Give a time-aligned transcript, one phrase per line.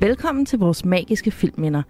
[0.00, 1.82] Velkommen til vores magiske filmminder.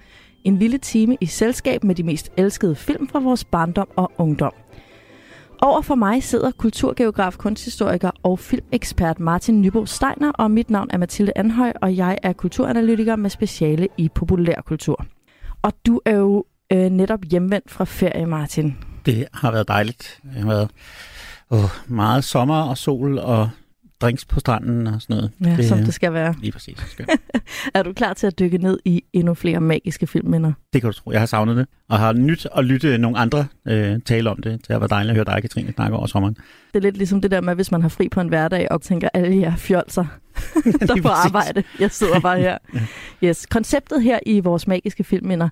[0.44, 4.52] En lille time i selskab med de mest elskede film fra vores barndom og ungdom.
[5.62, 10.98] Over for mig sidder kulturgeograf, kunsthistoriker og filmekspert Martin Nybo Steiner, og mit navn er
[10.98, 15.06] Mathilde Anhøj, og jeg er kulturanalytiker med speciale i populærkultur.
[15.62, 18.76] Og du er jo øh, netop hjemvendt fra ferie, Martin.
[19.06, 20.20] Det har været dejligt.
[20.22, 20.70] Det har været
[21.50, 23.50] oh, meget sommer og sol og
[24.00, 25.30] drinks på stranden og sådan noget.
[25.44, 26.34] Ja, det, som det skal være.
[26.40, 26.78] Lige præcis.
[26.88, 27.06] Skal.
[27.74, 30.52] er du klar til at dykke ned i endnu flere magiske filmminder?
[30.72, 31.10] Det kan du tro.
[31.10, 34.52] Jeg har savnet det, og har nyt at lytte nogle andre øh, tale om det.
[34.52, 36.34] Det har været dejligt at høre dig, Katrine, snakke over sommeren.
[36.34, 38.82] Det er lidt ligesom det der med, hvis man har fri på en hverdag og
[38.82, 40.04] tænker, alle jer fjolser,
[40.88, 41.62] der får arbejde.
[41.80, 42.58] Jeg sidder bare her.
[43.24, 43.46] Yes.
[43.46, 45.48] Konceptet her i vores magiske filmminder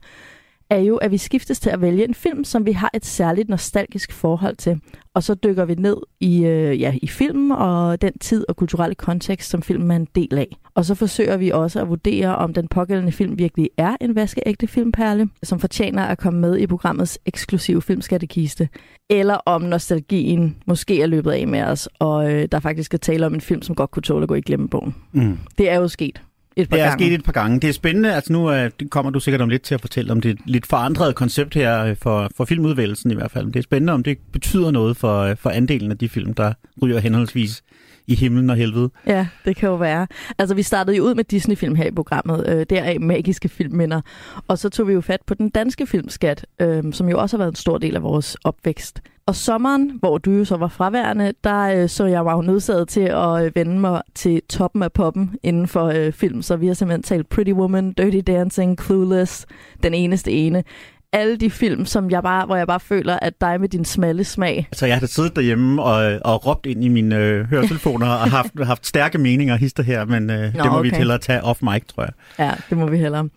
[0.70, 3.48] er jo, at vi skiftes til at vælge en film, som vi har et særligt
[3.48, 4.80] nostalgisk forhold til.
[5.14, 8.94] Og så dykker vi ned i, øh, ja, i filmen og den tid og kulturelle
[8.94, 10.56] kontekst, som filmen er en del af.
[10.74, 14.66] Og så forsøger vi også at vurdere, om den pågældende film virkelig er en vaskeægte
[14.66, 18.68] filmperle, som fortjener at komme med i programmets eksklusive filmskattekiste.
[19.10, 23.26] Eller om nostalgien måske er løbet af med os, og øh, der faktisk er tale
[23.26, 24.94] om en film, som godt kunne tåle at gå i glemmebogen.
[25.12, 25.38] Mm.
[25.58, 26.22] Det er jo sket
[26.56, 27.04] et par det er gange.
[27.04, 27.60] sket et par gange.
[27.60, 28.14] Det er spændende.
[28.14, 31.12] Altså nu uh, kommer du sikkert om lidt til at fortælle om det lidt forandrede
[31.12, 33.46] koncept her øh, for, for filmudvælgelsen i hvert fald.
[33.46, 36.52] Det er spændende, om det betyder noget for, øh, for andelen af de film, der
[36.82, 37.62] ryger henholdsvis
[38.06, 38.90] i himlen og helvede.
[39.06, 40.06] Ja, det kan jo være.
[40.38, 44.00] Altså, vi startede jo ud med Disney-film her i programmet, øh, deraf magiske filmminder.
[44.48, 47.38] Og så tog vi jo fat på den danske filmskat, øh, som jo også har
[47.38, 49.00] været en stor del af vores opvækst.
[49.28, 52.88] Og sommeren, hvor du jo så var fraværende, der øh, så jeg var jo nødsaget
[52.88, 56.42] til at øh, vende mig til toppen af poppen inden for øh, film.
[56.42, 59.46] Så vi har simpelthen talt Pretty Woman, Dirty Dancing, Clueless,
[59.82, 60.64] Den Eneste Ene
[61.12, 64.24] alle de film, som jeg bare, hvor jeg bare føler, at dig med din smalle
[64.24, 64.68] smag.
[64.72, 68.50] Altså, jeg har siddet derhjemme og, og råbt ind i mine øh, høretelefoner og haft,
[68.64, 70.90] haft stærke meninger hister her, men øh, Nå, det må okay.
[70.90, 72.12] vi hellere tage off mic, tror jeg.
[72.38, 73.28] Ja, det må vi hellere.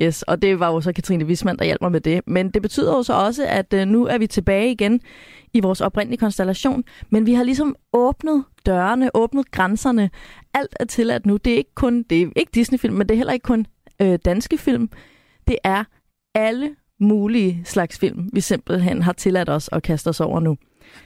[0.00, 2.20] Yes, og det var jo så Katrine Wisman, der hjalp mig med det.
[2.26, 5.00] Men det betyder jo så også, at øh, nu er vi tilbage igen
[5.54, 10.10] i vores oprindelige konstellation, men vi har ligesom åbnet dørene, åbnet grænserne.
[10.54, 11.36] Alt er tilladt nu.
[11.36, 13.66] Det er ikke kun, det er ikke Disney-film, men det er heller ikke kun
[14.02, 14.90] øh, danske film.
[15.48, 15.84] Det er
[16.34, 16.70] alle
[17.00, 20.56] mulige slags film, vi simpelthen har tilladt os at kaste os over nu.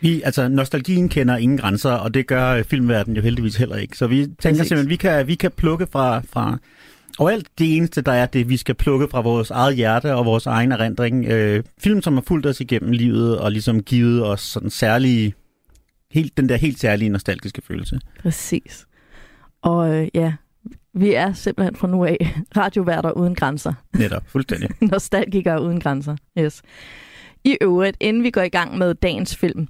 [0.01, 3.97] Vi, altså, nostalgien kender ingen grænser, og det gør øh, filmverdenen jo heldigvis heller ikke.
[3.97, 4.69] Så vi tænker Præcis.
[4.69, 6.59] simpelthen, vi kan, vi kan plukke fra, fra
[7.19, 10.27] og alt det eneste, der er det, vi skal plukke fra vores eget hjerte og
[10.27, 11.27] vores egen erindring.
[11.27, 15.35] Øh, film, som har fulgt os igennem livet og ligesom givet os sådan særlige,
[16.11, 18.01] helt, den der helt særlige nostalgiske følelse.
[18.23, 18.87] Præcis.
[19.63, 20.33] Og øh, ja,
[20.95, 22.17] vi er simpelthen fra nu af
[22.57, 23.73] radioværter uden grænser.
[23.95, 24.71] Netop, fuldstændig.
[24.93, 26.63] Nostalgikere uden grænser, yes.
[27.45, 29.69] I øvrigt, inden vi går i gang med dagens film,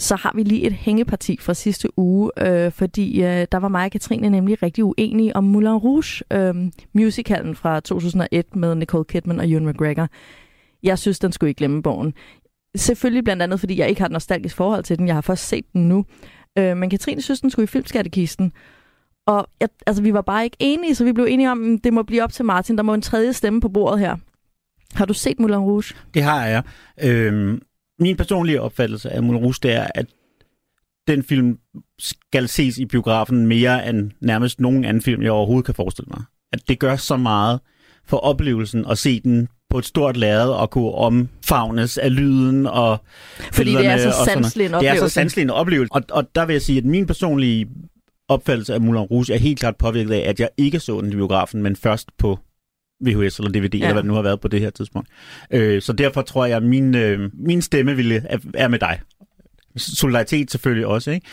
[0.00, 3.84] så har vi lige et hængeparti fra sidste uge, øh, fordi øh, der var mig
[3.84, 6.54] og Katrine nemlig rigtig uenige om Moulin Rouge, øh,
[6.92, 10.08] musicalen fra 2001 med Nicole Kidman og Ewan McGregor.
[10.82, 12.14] Jeg synes, den skulle ikke glemme bogen.
[12.76, 15.06] Selvfølgelig blandt andet, fordi jeg ikke har et nostalgisk forhold til den.
[15.06, 16.04] Jeg har først set den nu.
[16.58, 18.52] Øh, men Katrine synes, den skulle i filmskattekisten.
[19.26, 21.92] Og jeg, altså, vi var bare ikke enige, så vi blev enige om, at det
[21.92, 22.76] må blive op til Martin.
[22.76, 24.16] Der må en tredje stemme på bordet her.
[24.94, 25.94] Har du set Moulin Rouge?
[26.14, 26.62] Det har jeg.
[27.02, 27.60] Øhm,
[28.00, 30.06] min personlige opfattelse af Moulin Rouge, det er, at
[31.08, 31.58] den film
[31.98, 36.22] skal ses i biografen mere end nærmest nogen anden film, jeg overhovedet kan forestille mig.
[36.52, 37.60] At det gør så meget
[38.06, 42.98] for oplevelsen at se den på et stort lærred og kunne omfavnes af lyden og
[43.52, 44.96] Fordi det er så sanselig en oplevelse.
[44.96, 45.92] Det er så sanselig en oplevelse.
[45.92, 47.68] Og, og der vil jeg sige, at min personlige
[48.28, 51.16] opfattelse af Moulin Rouge er helt klart påvirket af, at jeg ikke så den i
[51.16, 52.38] biografen, men først på
[53.00, 53.84] VHS eller DVD, ja.
[53.84, 55.08] eller hvad det nu har været på det her tidspunkt.
[55.50, 59.00] Øh, så derfor tror jeg, at min, øh, min stemme ville, er, er med dig.
[59.76, 61.26] Solidaritet selvfølgelig også, ikke?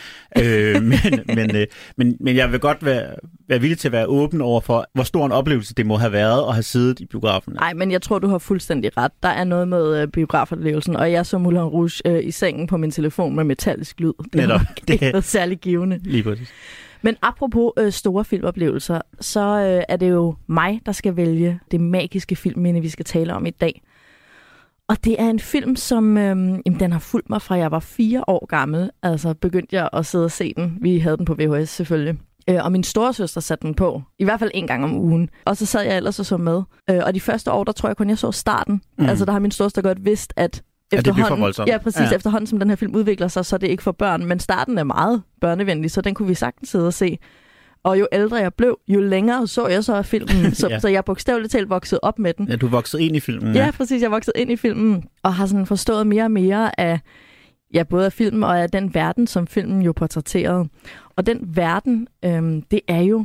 [0.74, 3.14] øh, men, men, øh, men, men jeg vil godt være,
[3.48, 6.12] være villig til at være åben over for, hvor stor en oplevelse det må have
[6.12, 7.52] været at have siddet i biografen.
[7.52, 9.12] Nej, men jeg tror, du har fuldstændig ret.
[9.22, 12.76] Der er noget med øh, biografoplevelsen, og jeg så Moulin Rouge øh, i sengen på
[12.76, 14.12] min telefon med metallisk lyd.
[14.24, 14.60] Det Netop.
[14.88, 16.00] Det er særlig givende.
[16.02, 16.48] Lige præcis.
[17.02, 21.80] Men apropos øh, store filmoplevelser, så øh, er det jo mig, der skal vælge det
[21.80, 23.82] magiske filmminde, vi skal tale om i dag.
[24.88, 26.24] Og det er en film, som øh,
[26.66, 28.90] jamen, den har fulgt mig fra jeg var fire år gammel.
[29.02, 30.78] Altså begyndte jeg at sidde og se den.
[30.80, 32.18] Vi havde den på VHS selvfølgelig.
[32.50, 34.02] Øh, og min storesøster satte den på.
[34.18, 35.30] I hvert fald en gang om ugen.
[35.44, 36.62] Og så sad jeg ellers og så med.
[36.90, 38.82] Øh, og de første år, der tror jeg kun, jeg så starten.
[38.98, 39.06] Mm.
[39.06, 40.62] Altså der har min storesøster godt vidst, at
[40.92, 42.10] efterhånden, ja, ja, præcis.
[42.10, 42.16] Ja.
[42.16, 44.24] Efterhånden, som den her film udvikler sig, så er det ikke for børn.
[44.24, 47.18] Men starten er meget børnevenlig, så den kunne vi sagtens sidde og se.
[47.82, 50.54] Og jo ældre jeg blev, jo længere så jeg så af filmen.
[50.54, 50.78] Så, ja.
[50.78, 52.48] så jeg bogstaveligt talt voksede op med den.
[52.48, 53.54] Ja, du voksede ind i filmen.
[53.54, 54.02] Ja, ja præcis.
[54.02, 57.00] Jeg voksede ind i filmen, og har sådan forstået mere og mere af,
[57.74, 60.68] ja, både af filmen og af den verden, som filmen jo portrætterede.
[61.16, 63.24] Og den verden, øhm, det er jo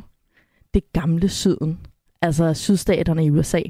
[0.74, 1.80] det gamle syden.
[2.22, 3.62] altså sydstaterne i USA.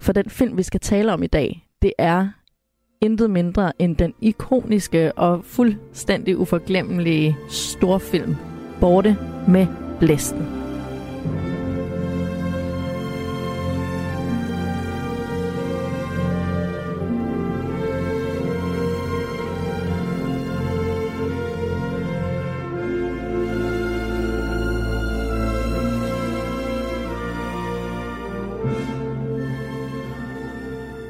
[0.00, 2.28] For den film, vi skal tale om i dag, det er
[3.02, 8.36] intet mindre end den ikoniske og fuldstændig uforglemmelige storfilm
[8.80, 9.16] Borte
[9.48, 9.66] med
[10.00, 10.62] Blæsten.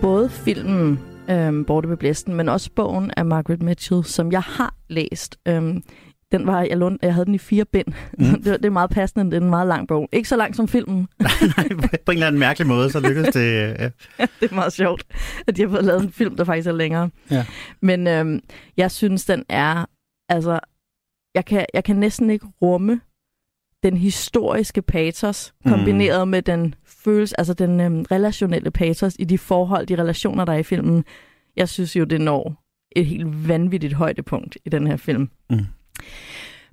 [0.02, 4.74] både filmen øhm, Borte ved Blæsten, men også bogen af Margaret Mitchell, som jeg har
[4.88, 5.38] læst.
[5.48, 5.82] Øhm,
[6.32, 7.86] den var, jeg, lånte, jeg havde den i fire bind.
[8.18, 8.24] Mm.
[8.42, 10.08] det, det er meget passende, det er en meget lang bog.
[10.12, 11.08] Ikke så lang som filmen.
[11.20, 11.68] nej,
[12.06, 13.42] på en eller anden mærkelig måde, så lykkedes det.
[14.18, 14.26] Ja.
[14.40, 15.04] det er meget sjovt,
[15.46, 17.10] at de har fået lavet en film, der faktisk er længere.
[17.30, 17.46] Ja.
[17.82, 18.40] Men øhm,
[18.76, 19.84] jeg synes, den er...
[20.28, 20.60] Altså,
[21.34, 23.00] jeg kan, jeg kan næsten ikke rumme
[23.82, 26.30] den historiske patos, kombineret mm.
[26.30, 30.58] med den følelse, altså den øhm, relationelle patos i de forhold, de relationer, der er
[30.58, 31.04] i filmen.
[31.56, 32.62] Jeg synes jo, det når
[32.96, 35.30] et helt vanvittigt højdepunkt i den her film.
[35.50, 35.58] Mm.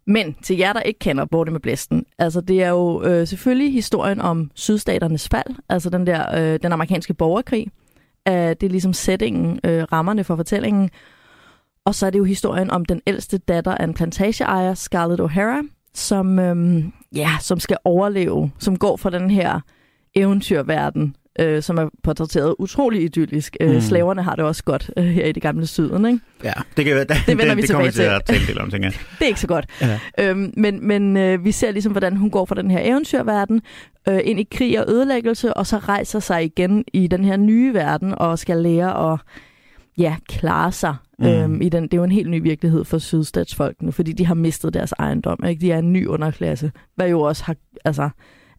[0.08, 3.74] Men til jer, der ikke kender Borte med Blæsten, altså det er jo øh, selvfølgelig
[3.74, 7.68] historien om sydstaternes fald, altså den der øh, den amerikanske borgerkrig.
[8.28, 10.90] Øh, det er ligesom settingen, øh, rammerne for fortællingen.
[11.86, 15.90] Og så er det jo historien om den ældste datter af en plantageejer, Scarlett O'Hara,
[15.94, 19.60] som, øhm, ja, som skal overleve, som går fra den her
[20.16, 23.58] eventyrverden, øh, som er portrætteret utrolig idyllisk.
[23.62, 23.82] Øh, mm.
[23.82, 26.20] Slaverne har det også godt øh, her i det gamle syden, ikke?
[26.44, 28.02] Ja, det, kan, det, det vender det, vi det tilbage til.
[28.02, 28.94] At tale lidt om, tænker jeg.
[29.20, 29.66] det er ikke så godt.
[29.82, 30.00] Ja.
[30.20, 33.62] Øhm, men men øh, vi ser ligesom, hvordan hun går fra den her eventyrverden
[34.10, 37.74] øh, ind i krig og ødelæggelse, og så rejser sig igen i den her nye
[37.74, 39.20] verden og skal lære at
[40.00, 41.26] ja, klare sig mm.
[41.26, 41.84] øhm, i den.
[41.84, 45.46] Det er jo en helt ny virkelighed for sydstatsfolkene, fordi de har mistet deres ejendom.
[45.46, 45.62] Ikke?
[45.62, 47.56] De er en ny underklasse, hvad jo også har,
[47.86, 48.10] altså,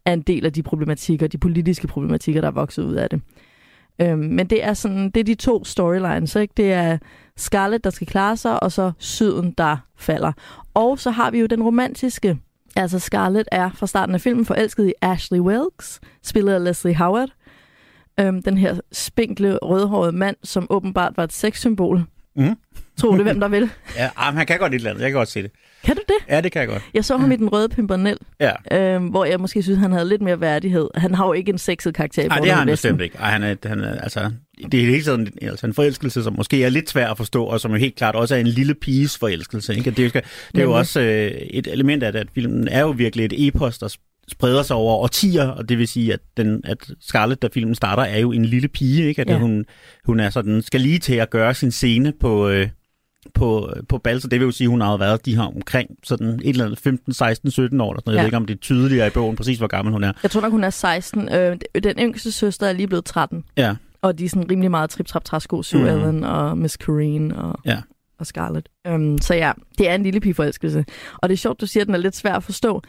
[0.04, 3.20] er en del af de problematikker, de politiske problematikker, der er vokset ud af det.
[4.00, 6.54] Øhm, men det er sådan, det er de to storylines, ikke?
[6.56, 6.98] Det er
[7.36, 10.32] Scarlett, der skal klare sig, og så Syden, der falder.
[10.74, 12.38] Og så har vi jo den romantiske.
[12.76, 17.28] Altså Scarlett er fra starten af filmen forelsket i Ashley Wilkes, spillet af Leslie Howard.
[18.20, 22.04] Øhm, den her spinkle, rødhårede mand, som åbenbart var et sexsymbol.
[22.36, 22.56] Mm.
[22.96, 23.70] Tror du, hvem der vil?
[23.98, 25.02] ja, men han kan godt et eller andet.
[25.02, 25.50] Jeg kan godt se det.
[25.84, 26.34] Kan du det?
[26.34, 26.82] Ja, det kan jeg godt.
[26.94, 28.52] Jeg så ham i Den Røde Pimpernel, ja.
[28.72, 30.88] øhm, hvor jeg måske synes, han havde lidt mere værdighed.
[30.94, 33.18] Han har jo ikke en sexet karakter i Nej, det har han bestemt ikke.
[33.18, 34.30] Ej, han er, han er, altså,
[34.72, 37.60] det er helt sådan altså en forelskelse, som måske er lidt svær at forstå, og
[37.60, 39.74] som jo helt klart også er en lille piges forelskelse.
[39.76, 39.90] Ikke?
[39.90, 40.20] Det, er,
[40.54, 43.46] det er jo også øh, et element af det, at filmen er jo virkelig et
[43.46, 43.96] epos, der
[44.30, 48.02] spreder sig over årtier, og det vil sige, at, den, at Scarlett, da filmen starter,
[48.02, 49.20] er jo en lille pige, ikke?
[49.22, 49.38] At ja.
[49.38, 49.64] hun,
[50.04, 52.68] hun er sådan, skal lige til at gøre sin scene på, øh,
[53.34, 54.28] på, på Balser.
[54.28, 56.78] Det vil jo sige, at hun har været de her omkring sådan et eller andet
[56.78, 57.92] 15, 16, 17 år.
[57.92, 58.12] Eller sådan.
[58.12, 58.22] Jeg ja.
[58.22, 60.12] ved ikke, om det er tydeligere i bogen, præcis hvor gammel hun er.
[60.22, 61.28] Jeg tror nok, hun er 16.
[61.32, 63.44] Øh, den yngste søster er lige blevet 13.
[63.56, 63.74] Ja.
[64.02, 65.86] Og de er sådan rimelig meget trip-trap-træsko, Sue mm.
[65.86, 67.78] Ellen og Miss Corrine og, ja.
[68.18, 68.68] og Scarlett.
[68.88, 70.84] Um, så ja, det er en lille pigeforelskelse.
[71.18, 72.82] Og det er sjovt, du siger, at den er lidt svær at forstå.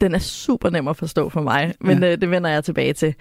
[0.00, 2.12] Den er super nem at forstå for mig, men ja.
[2.12, 3.14] øh, det vender jeg tilbage til.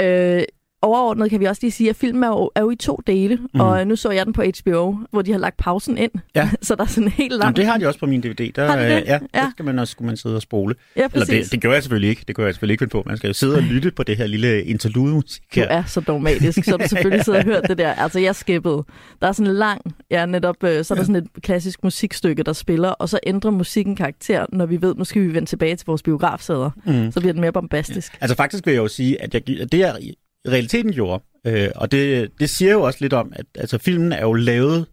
[0.00, 0.42] Øh,
[0.82, 3.38] overordnet kan vi også lige sige, at filmen er jo, er jo i to dele,
[3.54, 3.60] mm.
[3.60, 6.50] og nu så jeg den på HBO, hvor de har lagt pausen ind, ja.
[6.62, 7.42] så der er sådan en helt lang...
[7.42, 8.52] Jamen, det har de også på min DVD.
[8.52, 9.04] Der, har de det?
[9.06, 9.40] Ja, ja.
[9.40, 10.74] der skal man også skulle man sidde og spole.
[10.96, 12.24] Ja, Eller det, det gør jeg selvfølgelig ikke.
[12.28, 13.02] Det gør jeg selvfølgelig ikke på.
[13.06, 15.68] Man skal jo sidde og lytte på det her lille interlude-musik her.
[15.68, 17.92] Du er så dogmatisk, så du selvfølgelig sidder og hørt det der.
[17.92, 18.84] Altså, jeg skippede.
[19.20, 22.42] Der er sådan en lang, ja, netop, øh, så er der sådan et klassisk musikstykke,
[22.42, 25.76] der spiller, og så ændrer musikken karakter, når vi ved, nu skal vi vende tilbage
[25.76, 26.70] til vores biografsæder.
[26.84, 27.12] Mm.
[27.12, 28.12] Så bliver den mere bombastisk.
[28.12, 28.18] Ja.
[28.20, 31.24] Altså faktisk vil jeg jo sige, at jeg, det i realiteten gjorde.
[31.46, 34.86] Øh, og det, det siger jo også lidt om, at altså, filmen er jo lavet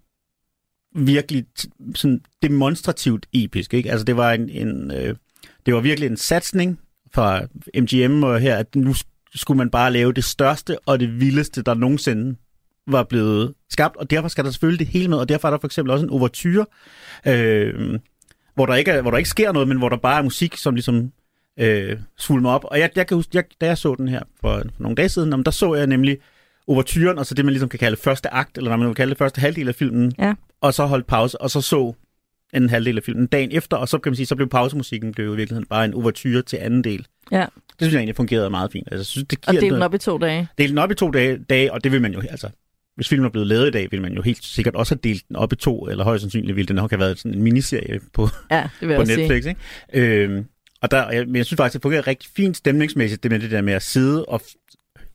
[0.95, 1.45] virkelig
[1.95, 3.73] sådan demonstrativt episk.
[3.73, 3.91] Ikke?
[3.91, 5.15] Altså, det var en, en øh,
[5.65, 6.79] det var virkelig en satsning
[7.13, 7.41] fra
[7.77, 8.95] MGM og her, at nu
[9.35, 12.35] skulle man bare lave det største og det vildeste, der nogensinde
[12.87, 15.57] var blevet skabt, og derfor skal der selvfølgelig det hele med, og derfor er der
[15.59, 16.65] for eksempel også en overture,
[17.27, 17.99] øh,
[18.55, 20.57] hvor, der ikke er, hvor der ikke sker noget, men hvor der bare er musik,
[20.57, 21.11] som ligesom
[21.59, 22.65] øh, svulmer op.
[22.65, 25.09] Og jeg, jeg kan huske, jeg, da jeg så den her for, for nogle dage
[25.09, 26.17] siden, om, der så jeg nemlig
[26.67, 29.09] overturen, og så det, man ligesom kan kalde første akt, eller hvad man vil kalde
[29.09, 30.33] det, første halvdel af filmen, ja.
[30.61, 31.93] og så holdt pause, og så så
[32.53, 35.33] en halvdel af filmen dagen efter, og så kan man sige, så blev pausemusikken blev
[35.33, 37.05] i virkeligheden bare en overture til anden del.
[37.31, 37.39] Ja.
[37.39, 37.47] Det
[37.81, 38.87] synes jeg egentlig fungerede meget fint.
[38.91, 40.47] Altså, synes, det giver og dele den op i to dage.
[40.57, 42.49] Dele den op i to dage, dage, og det vil man jo, altså,
[42.95, 45.27] hvis filmen er blevet lavet i dag, vil man jo helt sikkert også have delt
[45.27, 47.99] den op i to, eller højst sandsynligt ville den nok have været sådan en miniserie
[48.13, 49.43] på, ja, det vil på Netflix.
[49.43, 49.55] Sige.
[49.93, 50.23] Ikke?
[50.23, 50.45] Øhm,
[50.81, 53.51] og der, jeg, men jeg synes faktisk, det fungerer rigtig fint stemningsmæssigt, det med det
[53.51, 54.41] der med at sidde og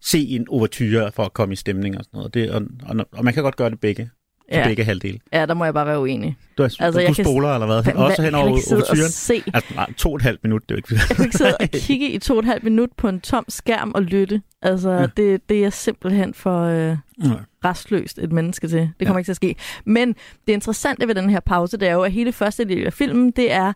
[0.03, 2.35] se en overture for at komme i stemning og sådan noget.
[2.35, 4.11] Det, og, og, og man kan godt gøre det begge
[4.53, 4.67] for Ja.
[4.69, 5.19] begge halvdele.
[5.33, 6.37] Ja, der må jeg bare være uenig.
[6.59, 7.83] Du, er, Altså, altså, jeg du kan- spoler, eller hvad?
[7.83, 9.09] Hvad- Også hen kan over du overturen.
[9.11, 11.37] se Altså, nej, to og et halvt minut, det er jo ikke Jeg kunne ikke
[11.37, 14.43] sidde og kigge i to og et halvt minut på en tom skærm og lytte.
[14.63, 15.01] Altså, Ja.
[15.01, 15.07] ja.
[15.17, 17.37] det, det er simpelthen for øh, Nej.
[17.65, 18.81] restløst et menneske til.
[18.81, 19.05] Det Ja.
[19.05, 19.57] kommer ikke til at ske.
[19.85, 20.09] Men
[20.47, 23.31] det interessante ved den her pause, det er jo, at hele første del af filmen,
[23.31, 23.73] det er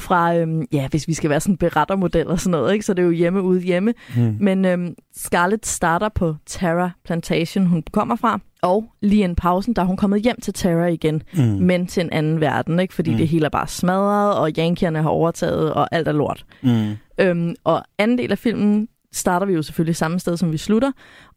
[0.00, 2.84] fra, øhm, ja, hvis vi skal være sådan berettermodel og sådan noget, ikke?
[2.84, 3.94] så det er jo hjemme ude hjemme.
[4.14, 4.36] Hmm.
[4.40, 9.82] Men øhm, Scarlett starter på Terra Plantation, hun kommer fra, og lige en pausen, der
[9.82, 11.40] er hun kommet hjem til Terra igen, Mm.
[11.42, 12.94] men til en anden verden, ikke?
[12.94, 13.14] fordi Mm.
[13.14, 13.18] mm.
[13.18, 16.44] det hele er bare smadret, og yankierne har overtaget, og alt er lort.
[16.62, 16.90] Mm.
[17.18, 20.92] Øhm, og anden del af filmen starter vi jo selvfølgelig samme sted, som vi slutter.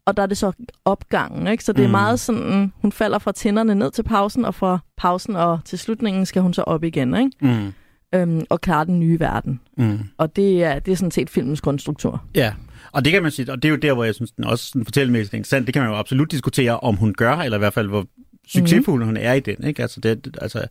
[0.06, 0.52] Og der er det så
[0.84, 1.64] opgangen, ikke?
[1.64, 1.90] Så det er Mm.
[1.92, 6.26] meget sådan, hun falder fra tænderne ned til pausen, og fra pausen og til slutningen
[6.26, 7.30] skal hun så op igen, ikke?
[7.40, 7.72] Mm.
[8.14, 9.60] Øhm, og klare den nye verden.
[9.76, 9.98] Mm.
[10.18, 12.24] Og det er, det er sådan set filmens grundstruktur.
[12.34, 12.52] Ja,
[12.92, 14.64] og det kan man sige, og det er jo der, hvor jeg synes, den også
[14.64, 15.66] sådan fortællemæssigt er interessant.
[15.66, 18.06] Det kan man jo absolut diskutere, om hun gør, eller i hvert fald, hvor
[18.48, 19.06] succesfuld mm.
[19.06, 19.64] hun er i den.
[19.64, 19.82] Ikke?
[19.82, 20.66] Altså, det, altså,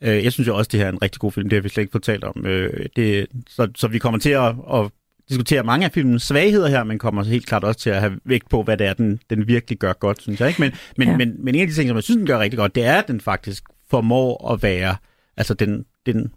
[0.00, 1.48] øh, jeg synes jo også, det her er en rigtig god film.
[1.48, 2.46] Det har vi slet ikke fortalt om.
[2.46, 4.90] Øh, det, så, så vi kommer til at, at
[5.28, 8.48] diskutere mange af filmens svagheder her, men kommer helt klart også til at have vægt
[8.48, 10.48] på, hvad det er, den, den virkelig gør godt, synes jeg.
[10.48, 10.60] Ikke?
[10.60, 11.08] Men, men.
[11.08, 11.16] Ja.
[11.16, 12.94] men, men en af de ting, som jeg synes, den gør rigtig godt, det er,
[12.94, 14.96] at den faktisk formår at være,
[15.36, 16.32] altså den, den,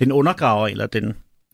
[0.00, 1.12] den undergraver, eller den,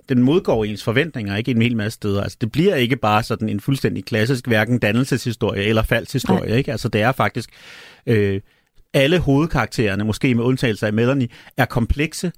[0.09, 2.23] den modgår ens forventninger, ikke en hel masse steder.
[2.23, 6.73] Altså, det bliver ikke bare sådan en fuldstændig klassisk, hverken dannelseshistorie eller faldshistorie, ikke?
[6.73, 7.51] Altså, det er faktisk...
[8.07, 8.41] Øh,
[8.95, 12.33] alle hovedkaraktererne, måske med undtagelse af Melanie, er komplekse,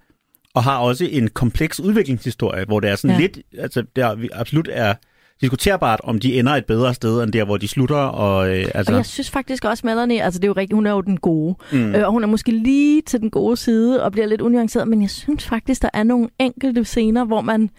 [0.54, 3.20] og har også en kompleks udviklingshistorie, hvor det er sådan ja.
[3.20, 3.38] Lidt...
[3.58, 4.94] Altså, der absolut er
[5.42, 8.92] diskuterbart, om de ender et bedre sted, end der, hvor de slutter, og øh, altså...
[8.92, 11.16] Og jeg synes faktisk også, Melanie, altså det er jo rigtigt, hun er jo den
[11.16, 11.54] gode.
[11.72, 11.94] mm.
[11.94, 15.02] Øh, og hun er måske lige til den gode side og bliver lidt unuanceret, men
[15.02, 17.70] jeg synes faktisk, der er nogle enkelte scener, hvor man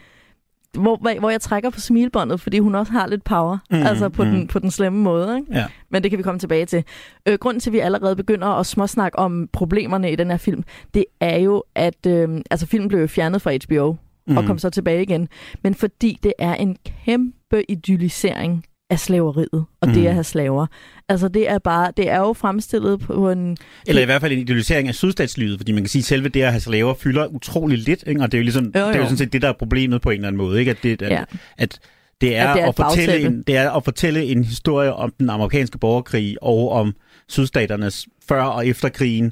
[0.77, 4.23] hvor, hvor jeg trækker på smilbåndet, fordi hun også har lidt power, Mm, altså på,
[4.23, 4.29] mm.
[4.31, 5.37] den, på den slemme måde.
[5.37, 5.53] Ikke?
[5.59, 5.65] ja.
[5.91, 6.83] Men det kan vi komme tilbage til.
[7.27, 10.63] Øh, grunden til, at vi allerede begynder at småsnakke om problemerne i den her film,
[10.93, 13.95] det er jo, at øh, altså, filmen blev fjernet fra HBO
[14.27, 14.37] mm.
[14.37, 15.27] og kom så tilbage igen.
[15.63, 19.93] Men fordi det er en kæmpe idyllisering af slaveriet og Mm.
[19.93, 20.67] det at have slaver.
[21.09, 23.57] Altså det er bare, det er jo fremstillet på en...
[23.87, 26.41] Eller i hvert fald en idealisering af sydstatslivet, fordi man kan sige, at selve det
[26.41, 28.21] at have slaver fylder utrolig lidt, ikke?
[28.21, 29.53] og det er jo, ligesom, Jo, jo, det er jo sådan set det, der er
[29.53, 30.71] problemet på en eller anden måde, ikke?
[30.71, 31.23] At det, at, Ja.
[31.57, 31.79] at
[32.21, 35.13] det er, At det er at, fortælle en, det er at fortælle en historie om
[35.19, 36.93] den amerikanske borgerkrig og om
[37.29, 39.31] sydstaternes før og efter krigen,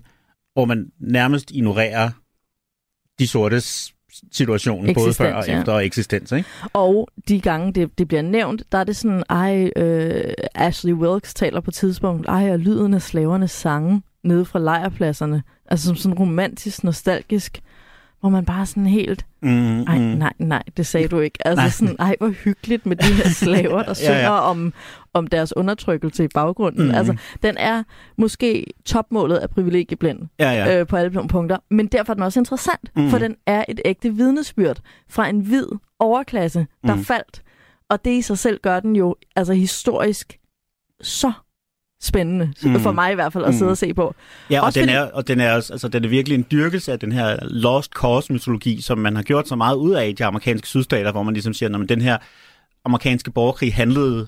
[0.54, 2.10] hvor man nærmest ignorerer
[3.20, 3.94] de sortes
[4.32, 5.60] situation, både før og Eksistens, ja.
[5.60, 6.32] efter og eksistens.
[6.32, 6.50] Ikke?
[6.74, 11.34] Og de gange, det, det bliver nævnt, der er det sådan, ej, øh, Ashley Wilkes
[11.34, 15.44] taler på et tidspunkt, ej, og lyden af slavernes sange nede fra lejrpladserne.
[15.66, 17.62] Altså som sådan romantisk, nostalgisk,
[18.22, 21.48] hvor man bare sådan helt, Mm, ej, nej, nej, det sagde du ikke.
[21.48, 21.66] Altså Nej.
[21.66, 21.70] nej.
[21.72, 24.40] sådan, ej, hvor hyggeligt med de her slaver, der synger Ja, ja.
[24.40, 24.74] Om,
[25.14, 26.82] om deres undertrykkelse i baggrunden.
[26.84, 26.88] Mm.
[26.90, 26.96] Mm.
[26.96, 27.84] Altså, den er
[28.18, 30.80] måske topmålet af privilegieblind Ja, ja.
[30.80, 31.58] øh, på alle punkter.
[31.72, 33.02] Men derfor er den også interessant, Mm.
[33.04, 33.10] mm.
[33.10, 35.68] for den er et ægte vidnesbyrd fra en hvid
[36.00, 37.00] overklasse, der Mm.
[37.00, 37.06] mm.
[37.06, 37.42] faldt.
[37.90, 40.40] Og det i sig selv gør den jo altså historisk
[41.02, 41.32] så
[42.02, 42.70] spændende, Mm.
[42.72, 42.80] mm.
[42.80, 43.72] for mig i hvert fald, at sidde Mm.
[43.72, 44.16] og se på.
[44.50, 46.46] Ja, og Også den, fordi- er, og den er også, altså, den er virkelig en
[46.52, 50.08] dyrkelse af den her lost cause mytologi, som man har gjort så meget ud af
[50.08, 52.18] i de amerikanske sydstater, hvor man ligesom siger, at den her
[52.86, 54.28] amerikanske borgerkrig handlede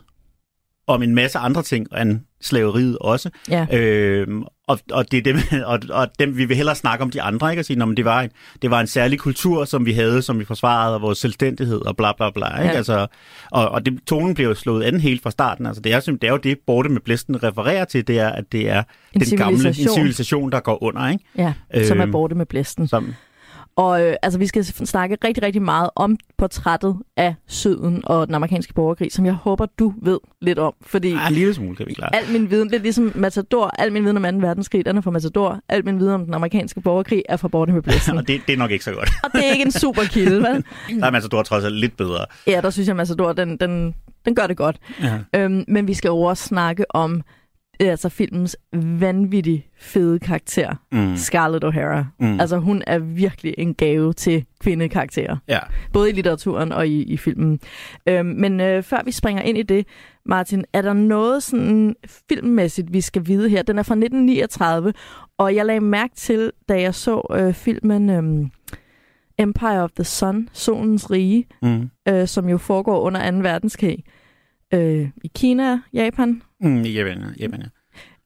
[0.88, 3.30] om en masse andre ting end slaveriet også.
[3.50, 3.66] Ja.
[3.78, 7.22] Øhm, og, og, det er dem, og, og dem, vi vil hellere snakke om de
[7.22, 7.62] andre, ikke?
[7.62, 8.30] Og sige, "Nå, men det var, en,
[8.62, 11.98] det var en særlig kultur, som vi havde, som vi forsvarede, og vores selvstændighed, og
[11.98, 12.48] bla bla bla.
[12.62, 12.72] Ikke?
[12.72, 12.78] Ja.
[12.78, 13.08] Altså,
[13.52, 15.66] og, og det, tonen bliver jo slået an helt fra starten.
[15.66, 18.30] Altså, det, er, simpelthen- det er jo det, Borte med Blæsten refererer til, det er,
[18.30, 18.84] at det er
[19.14, 19.96] En den gamle en civilisation.
[19.96, 21.08] civilisation, der går under.
[21.10, 21.24] Ikke?
[21.38, 21.54] Ja,
[21.86, 22.88] som er Øhm, borte med blæsten.
[22.88, 23.14] Som,
[23.76, 28.36] Og øh, altså, vi skal snakke rigtig, rigtig meget om portrættet af Syden og den
[28.36, 30.74] amerikanske borgerkrig, som jeg håber, du ved lidt om.
[30.82, 32.16] Fordi ah, en lille smule kan vi klare.
[32.16, 34.48] al min viden, lidt ligesom Matador, al min viden om 2.
[34.48, 35.60] verdenskrig, den er fra Matador.
[35.70, 38.18] Al min viden om den amerikanske borgerkrig er fra Borte med Blæsten.
[38.18, 39.10] Og det, det er nok ikke så godt.
[39.24, 40.64] og det er ikke en super kilde, vel?
[41.00, 42.26] Der er Matador trods alt lidt bedre.
[42.48, 44.78] Ja, der synes jeg, Matador, den, den, den gør det godt.
[45.04, 45.20] Ja.
[45.36, 47.22] Øhm, men vi skal jo også snakke om
[47.80, 51.16] altså filmens vanvittigt fede karakter, Mm.
[51.16, 52.04] Scarlett O'Hara.
[52.20, 52.40] Mm.
[52.40, 55.38] Altså, hun er virkelig en gave til kvindekarakterer.
[55.48, 55.60] Ja.
[55.94, 57.60] Både i litteraturen og i, i filmen.
[58.08, 59.88] Øhm, men øh, før vi springer ind i det,
[60.26, 61.96] Martin, er der noget sådan
[62.30, 63.62] filmmæssigt, vi skal vide her?
[63.64, 64.94] Den er fra 1939,
[65.38, 68.48] og jeg lagde mærke til, da jeg så øh, filmen øh,
[69.38, 71.90] Empire of the Sun, Solens Rige, Mm.
[72.08, 73.38] øh, som jo foregår under 2.
[73.38, 74.04] verdenskrig
[74.74, 76.82] øh, i Kina, Japan, Mm.
[76.82, 77.64] Jamen, jamen,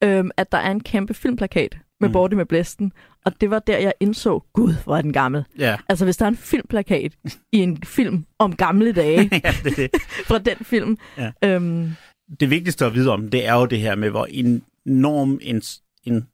[0.01, 0.07] ja.
[0.19, 2.13] øh, at der er en kæmpe filmplakat med Mm.
[2.13, 2.91] Borte med Blæsten.
[3.25, 5.45] Og det var der, jeg indså, gud, hvor er den gammel.
[5.59, 5.77] Ja.
[5.89, 7.13] Altså, hvis der er en filmplakat
[7.53, 9.89] i en film om gamle dage ja, det, det.
[10.27, 11.31] fra den film, Ja.
[11.43, 11.91] øhm,
[12.39, 14.25] det vigtigste at vide om, det er jo det her med, hvor
[14.85, 15.61] enorm en,
[16.03, 16.27] en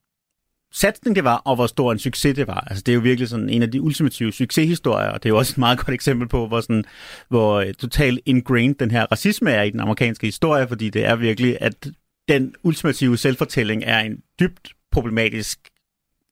[0.74, 2.68] satsning det var, og hvor stor en succes det var.
[2.68, 5.38] Altså, det er jo virkelig sådan en af de ultimative succeshistorier, og det er jo
[5.38, 6.84] også et meget godt eksempel på, hvor, sådan,
[7.30, 11.16] hvor uh, totalt ingrained den her racisme er i den amerikanske historie, fordi det er
[11.16, 11.88] virkelig, at
[12.28, 15.60] den ultimative selvfortælling er en dybt problematisk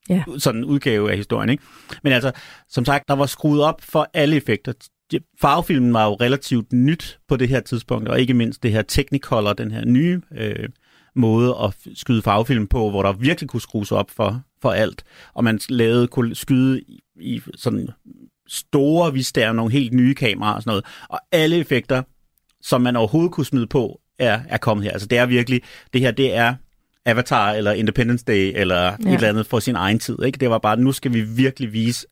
[0.10, 0.24] ja.
[0.38, 1.50] sådan udgave af historien.
[1.50, 1.64] Ikke?
[2.04, 2.32] Men altså,
[2.70, 4.74] som sagt, der var skruet op for alle effekter.
[5.42, 9.54] Farvefilmen var jo relativt nyt på det her tidspunkt, og ikke mindst det her Technicolor,
[9.54, 10.70] den her nye øh,
[11.16, 15.04] måde at skyde farvefilm på, hvor der virkelig kunne skrues op for, for alt.
[15.34, 17.90] Og man lavede, kunne skyde i, i sådan
[18.48, 20.86] store vistager, nogle helt nye kameraer og sådan noget.
[21.10, 22.04] Og alle effekter,
[22.62, 24.92] som man overhovedet kunne smide på, er, er kommet her.
[24.92, 25.62] Altså det er virkelig,
[25.94, 26.56] det her det er
[27.06, 28.92] Avatar eller Independence Day eller ja.
[28.92, 30.24] et eller andet for sin egen tid.
[30.24, 30.38] Ikke?
[30.38, 32.08] Det var bare, nu skal vi virkelig vise,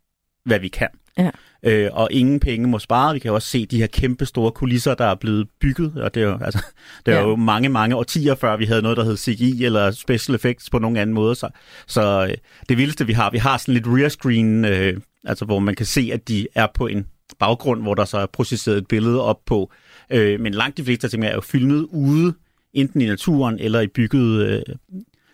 [0.45, 0.87] hvad vi kan.
[1.17, 1.29] Ja.
[1.63, 3.13] Øh, og ingen penge må spare.
[3.13, 6.01] Vi kan også se de her kæmpe store kulisser, der er blevet bygget.
[6.01, 6.65] Og det er jo, altså,
[7.05, 7.27] det er ja.
[7.27, 10.79] jo mange, mange årtier før, vi havde noget, der hed CGI eller special effects på
[10.79, 11.35] nogen anden måde.
[11.35, 11.49] Så,
[11.87, 12.37] så øh,
[12.69, 15.85] det vildeste, vi har, vi har sådan lidt rear screen, øh, altså hvor man kan
[15.85, 17.05] se, at de er på en
[17.39, 19.71] baggrund, hvor der så er processeret et billede op på.
[20.09, 22.33] Øh, men langt de fleste ting er jo filmet ude,
[22.73, 24.75] enten i naturen eller i bygget øh,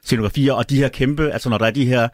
[0.04, 0.54] scenografier.
[0.54, 2.08] Og de her kæmpe, altså når der er de her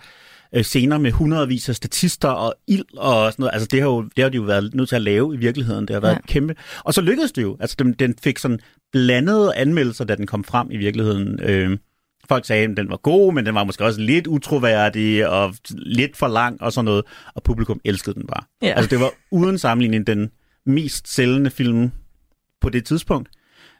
[0.55, 3.53] øh, scener med hundredvis af statister og ild og sådan noget.
[3.53, 5.87] Altså det har, jo, det har de jo været nødt til at lave i virkeligheden.
[5.87, 6.21] Det har været ja.
[6.27, 6.55] kæmpe.
[6.83, 7.57] Og så lykkedes det jo.
[7.59, 8.59] Altså den, den fik sådan
[8.91, 11.39] blandede anmeldelser, da den kom frem i virkeligheden.
[11.43, 11.77] Øh,
[12.29, 16.17] folk sagde, at den var god, men den var måske også lidt utroværdig og lidt
[16.17, 17.05] for lang og sådan noget.
[17.35, 18.43] Og publikum elskede den bare.
[18.61, 18.73] Ja.
[18.73, 20.31] Altså det var uden sammenligning den
[20.65, 21.91] mest sælgende film
[22.61, 23.29] på det tidspunkt.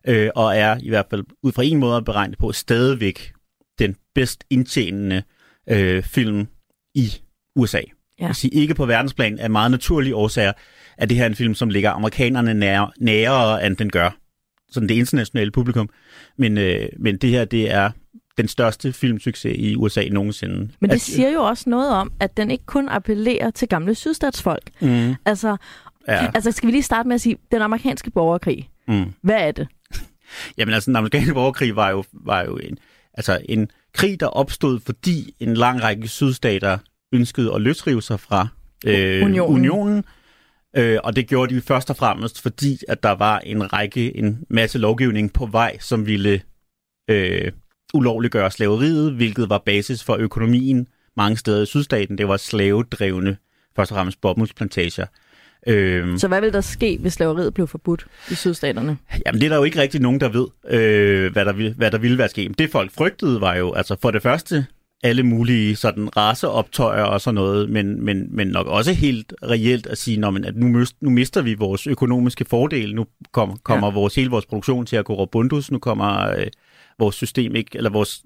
[0.08, 3.34] Øh, og er i hvert fald ud fra en måde at beregne på stadigvæk
[3.80, 5.24] den bedst indtjenende
[5.70, 6.48] øh, film
[6.96, 7.12] i
[7.56, 7.78] USA.
[7.78, 7.84] Ja.
[8.20, 10.52] Jeg vil sige, ikke på verdensplan af meget naturlige årsager,
[10.98, 14.18] at det her er en film, som ligger amerikanerne nær, nærere, end den gør.
[14.72, 15.90] Sådan det internationale publikum.
[16.38, 17.92] Men, øh, men det her, det er
[18.38, 20.56] den største filmsucces i USA nogensinde.
[20.80, 23.96] Men det at, siger jo også noget om, at den ikke kun appellerer til gamle
[23.96, 24.70] sydstatsfolk.
[24.82, 25.16] Mm.
[25.26, 25.58] Altså,
[26.08, 26.32] ja.
[26.34, 29.14] altså, skal vi lige starte med at sige, den amerikanske borgerkrig, mm.
[29.22, 29.68] hvad er det?
[30.58, 32.78] Jamen altså, den amerikanske borgerkrig var jo, var jo en,
[33.14, 36.78] altså en krig, der opstod, fordi en lang række sydstater
[37.14, 38.48] ønskede at løsrive sig fra
[38.86, 39.56] øh, unionen.
[39.56, 40.04] unionen.
[40.76, 44.46] Øh, og det gjorde de først og fremmest, fordi at der var en række, en
[44.50, 46.42] masse lovgivning på vej, som ville
[47.10, 47.52] øh,
[47.94, 52.18] ulovliggøre slaveriet, hvilket var basis for økonomien mange steder i sydstaten.
[52.18, 53.38] Det var slavedrevne,
[53.76, 55.06] først og fremmest bomuldsplantager.
[55.68, 58.98] Øh, så hvad vil der ske, hvis slaveriet blev forbudt i sydstaterne?
[59.26, 61.92] Jamen, det er der jo ikke rigtig nogen, der ved, øh, hvad, der vil, hvad
[61.92, 62.60] der ville være sket.
[62.60, 64.66] Det folk frygtede var jo, altså for det første,
[65.04, 69.98] alle mulige sådan raceoptøjer og sådan noget, men, men, men nok også helt reelt at
[69.98, 73.94] sige, man, at nu, nu mister vi vores økonomiske fordel, nu kom, kommer ja.
[73.94, 76.48] vores, hele vores produktion til at gå robundus, nu kommer øh,
[77.00, 78.24] vores system ikke, eller vores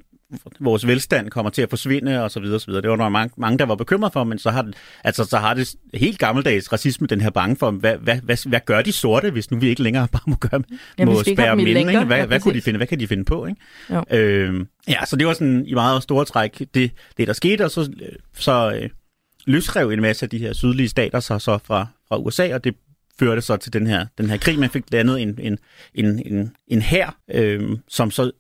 [0.59, 2.81] vores velstand kommer til at forsvinde og så videre, og så videre.
[2.81, 5.37] Det var der mange, mange, der var bekymret for, men så har, det, altså, så
[5.37, 8.91] har det helt gammeldags racisme den her bange for, hvad, hvad, hvad, hvad gør de
[8.91, 10.63] sorte, hvis nu vi ikke længere bare må, gøre,
[10.99, 12.05] ja, må spærre dem inde?
[12.05, 13.45] Hvad, ja, hvad, kunne de finde, hvad kan de finde på?
[13.45, 13.61] Ikke?
[14.11, 17.71] Øhm, ja, så det var sådan i meget store træk det, det der skete, og
[17.71, 17.91] så,
[18.33, 18.89] så øh,
[19.45, 22.75] løsrev en masse af de her sydlige stater sig så fra, fra USA, og det
[23.19, 24.59] førte så til den her, den her krig.
[24.59, 25.57] Man fik landet en, en,
[25.93, 28.31] en, en, en hær, øh, som så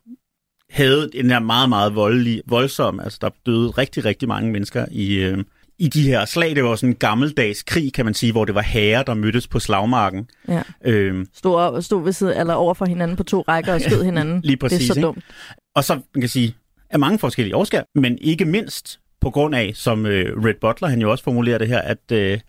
[0.69, 5.15] havde en her meget, meget voldelig, voldsom, altså der døde rigtig, rigtig mange mennesker i,
[5.15, 5.43] øh,
[5.79, 6.55] i de her slag.
[6.55, 9.47] Det var sådan en gammeldags krig, kan man sige, hvor det var herrer, der mødtes
[9.47, 10.29] på slagmarken.
[10.47, 10.61] Ja.
[10.85, 14.41] Øhm, stod, stod ved siden, eller over for hinanden på to rækker og skød hinanden.
[14.43, 14.79] Lige præcis.
[14.79, 15.17] Det er så dumt.
[15.17, 15.27] Ikke?
[15.75, 16.55] Og så, man kan sige,
[16.89, 21.01] af mange forskellige årsager, men ikke mindst på grund af, som øh, Red Butler, han
[21.01, 22.39] jo også formulerer det her, at øh,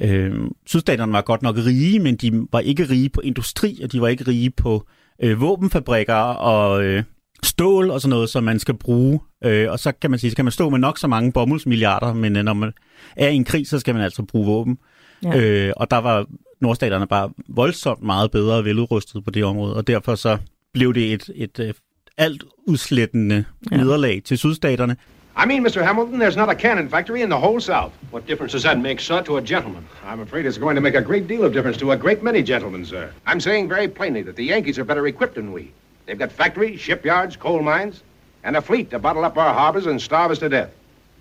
[0.00, 0.34] øh,
[0.66, 4.08] sydstaterne var godt nok rige, men de var ikke rige på industri, og de var
[4.08, 4.86] ikke rige på
[5.22, 6.84] øh, våbenfabrikker og...
[6.84, 7.02] Øh,
[7.44, 9.20] stål og sådan noget, som man skal bruge.
[9.44, 12.14] Øh, og så kan man sige, så kan man stå med nok så mange bomuldsmilliarder,
[12.14, 12.72] men øh, når man
[13.16, 14.78] er i en krig, så skal man altså bruge våben.
[15.22, 15.40] Ja.
[15.40, 16.26] Øh, og der var
[16.60, 20.38] nordstaterne bare voldsomt meget bedre og veludrustet på det område, og derfor så
[20.72, 21.76] blev det et, et, et
[22.18, 23.76] alt udslættende ja.
[23.76, 24.96] nederlag til sydstaterne.
[25.34, 25.82] I mean, Mr.
[25.82, 27.92] Hamilton, there's not a cannon factory in the whole South.
[28.12, 29.84] What difference does that make, sir, to a gentleman?
[30.04, 32.42] I'm afraid it's going to make a great deal of difference to a great many
[32.42, 33.10] gentlemen, sir.
[33.26, 35.72] I'm saying very plainly that the Yankees are better equipped than we.
[36.06, 38.02] They've got factories, shipyards, coal mines,
[38.44, 40.70] and a fleet to bottle up our harbors and starve us to death.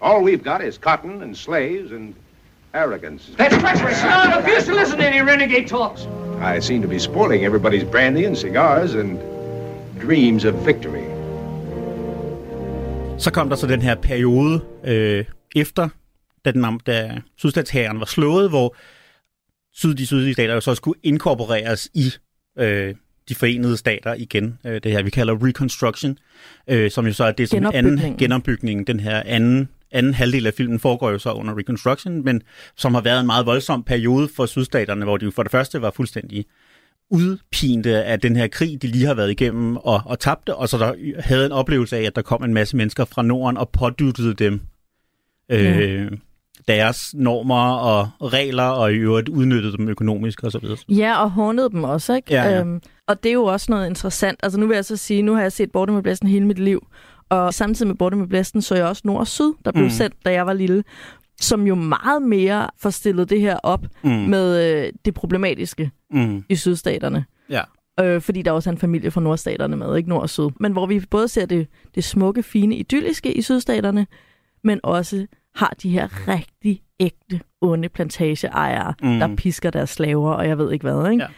[0.02, 2.16] All we've got is cotton and slaves and
[2.74, 3.32] arrogance.
[3.38, 4.04] That's treacherous.
[4.04, 6.08] No, refuse to listen to any renegade talks.
[6.40, 9.20] I seem to be spoiling everybody's brandy and cigars and
[10.02, 11.06] dreams of victory.
[13.20, 15.90] Så kom der så den her periode øh, efter,
[16.46, 18.76] da, den, da sydstatshæren var slået, hvor
[19.74, 22.12] syd, de sydlige stater jo så skulle inkorporeres i
[22.60, 22.96] øh,
[23.32, 24.58] de forenede stater igen.
[24.66, 26.18] Øh, det her, vi kalder reconstruction,
[26.68, 30.54] øh, som jo så er det som anden genopbygning, den her anden anden halvdel af
[30.54, 32.42] filmen foregår jo så under Reconstruction, men
[32.76, 35.82] som har været en meget voldsom periode for sydstaterne, hvor de jo for det første
[35.82, 36.46] var fuldstændig
[37.10, 40.78] udpinte af den her krig, de lige har været igennem og, og tabte, og så
[40.78, 44.34] der havde en oplevelse af, at der kom en masse mennesker fra Norden og pådyttede
[44.34, 44.62] dem
[45.52, 46.06] øh, ja.
[46.68, 50.66] Deres normer og regler, og i øvrigt udnyttede dem økonomisk osv.
[50.90, 52.34] Ja, og håndede dem også, ikke?
[52.34, 52.60] Ja, ja.
[52.60, 54.40] Øhm, og det er jo også noget interessant.
[54.44, 56.88] Altså nu vil jeg så sige, nu har jeg set med Blæsten hele mit liv,
[57.30, 59.90] og samtidig med med Blæsten så jeg også Nord og Syd, der blev mm.
[59.90, 60.84] sendt, da jeg var lille,
[61.42, 64.12] som jo meget mere får stillet det her op mm.
[64.12, 66.44] med øh, det problematiske mm.
[66.50, 67.26] i sydstaterne.
[67.50, 67.62] Ja.
[68.00, 70.50] Øh, fordi der også er en familie fra nordstaterne med, ikke nord og syd.
[70.60, 74.08] Men hvor vi både ser det, det smukke, fine, idylliske i sydstaterne,
[74.64, 79.20] men også har de her rigtig ægte, onde plantageejere, mm.
[79.20, 81.24] der pisker deres slaver, og jeg ved ikke hvad, ikke?
[81.24, 81.30] Ja.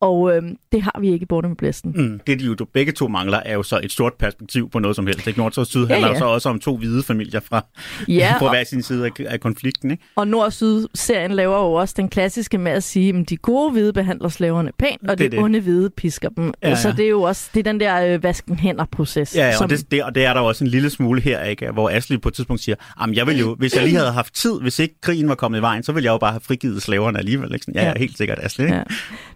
[0.00, 1.92] Og øh, det har vi ikke i Borte med Blæsten.
[1.96, 4.96] Mm, det, de jo begge to mangler, er jo så et stort perspektiv på noget
[4.96, 5.26] som helst.
[5.26, 5.40] Ikke?
[5.40, 6.18] Nord og Syd handler ja, ja.
[6.18, 7.64] så også om to hvide familier fra
[8.08, 9.90] ja, på hver sin side af, af konflikten.
[9.90, 10.02] Ikke?
[10.16, 13.72] Og Nord og Syd-serien laver jo også den klassiske med at sige, at de gode
[13.72, 15.44] hvide behandler slaverne pænt, og det de det.
[15.44, 16.52] onde hvide pisker dem.
[16.62, 16.76] Ja, ja.
[16.76, 19.36] Så det er jo også det er den der øh, vasken hænder-proces.
[19.36, 19.64] Ja, ja som...
[19.64, 21.70] og, det, det, og det er der også en lille smule her, ikke?
[21.70, 22.76] hvor Ashley på et tidspunkt siger,
[23.12, 25.62] jeg vil jo, hvis jeg lige havde haft tid, hvis ikke krigen var kommet i
[25.62, 27.54] vejen, så ville jeg jo bare have frigivet slaverne alligevel.
[27.54, 27.72] Ikke?
[27.74, 28.64] Ja, ja, helt sikkert, Ashley.
[28.64, 28.76] Ikke?
[28.76, 28.82] Ja,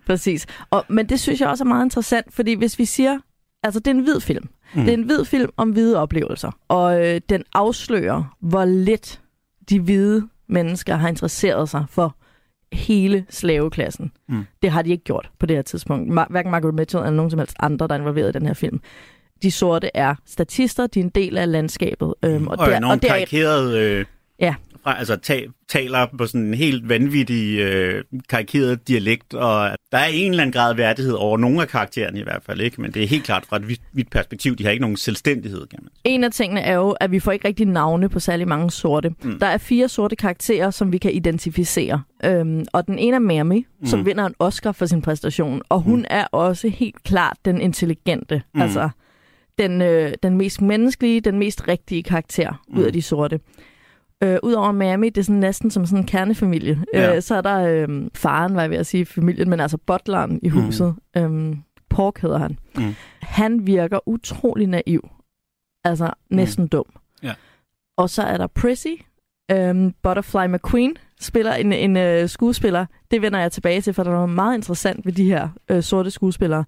[0.07, 0.47] præcis.
[0.71, 3.19] Og, men det synes jeg også er meget interessant, fordi hvis vi siger,
[3.63, 4.49] altså det er en hvid film.
[4.75, 4.81] Mm.
[4.81, 9.21] Det er en hvid film om hvide oplevelser, og øh, den afslører, hvor lidt
[9.69, 12.17] de hvide mennesker har interesseret sig for
[12.73, 14.13] hele slaveklassen.
[14.29, 14.45] Mm.
[14.63, 16.13] Det har de ikke gjort på det her tidspunkt.
[16.31, 18.81] Hverken Margaret Mitchell eller nogen som helst andre, der er involveret i den her film.
[19.43, 22.15] De sorte er statister, de er en del af landskabet.
[22.23, 24.05] Øhm, og, og der, og der, karikeret øh,
[24.41, 29.99] ja fra, altså ta, taler på sådan en helt vanvittig øh, karikeret dialekt, og der
[29.99, 32.81] er en eller anden grad værdighed over nogle af karaktererne i hvert fald, ikke?
[32.81, 35.67] men det er helt klart fra et vidt perspektiv, de har ikke nogen selvstændighed.
[35.67, 35.91] Kan man.
[36.05, 39.15] En af tingene er jo, at vi får ikke rigtig navne på særlig mange sorte.
[39.23, 39.39] Mm.
[39.39, 43.67] Der er fire sorte karakterer, som vi kan identificere, øhm, og den ene er Mami,
[43.81, 43.87] mm.
[43.87, 46.05] som vinder en Oscar for sin præstation, og hun mm.
[46.11, 48.63] er også helt klart den intelligente, mm.
[48.63, 48.89] altså
[49.59, 52.79] den, øh, den mest menneskelige, den mest rigtige karakter mm.
[52.79, 53.41] ud af de sorte.
[54.25, 56.85] Øh, Udover Miami, det er sådan næsten som sådan en kernefamilie.
[56.95, 57.17] Ja.
[57.17, 60.41] Øh, så er der øh, faren, var jeg ved at sige, familien, men altså butleren
[60.43, 60.61] i mm.
[60.61, 60.95] huset.
[61.17, 61.23] Mm.
[61.23, 62.59] Øhm, Pork hedder han.
[62.77, 62.95] Mm.
[63.23, 65.09] Han virker utrolig naiv.
[65.85, 66.69] Altså næsten mm.
[66.69, 66.85] dum.
[67.23, 67.33] Ja.
[67.97, 68.95] Og så er der Prissy,
[69.51, 72.87] øhm, Butterfly McQueen, spiller en, en øh, skuespiller.
[73.11, 75.83] Det vender jeg tilbage til, for der er noget meget interessant ved de her øh,
[75.83, 76.65] sorte skuespillere.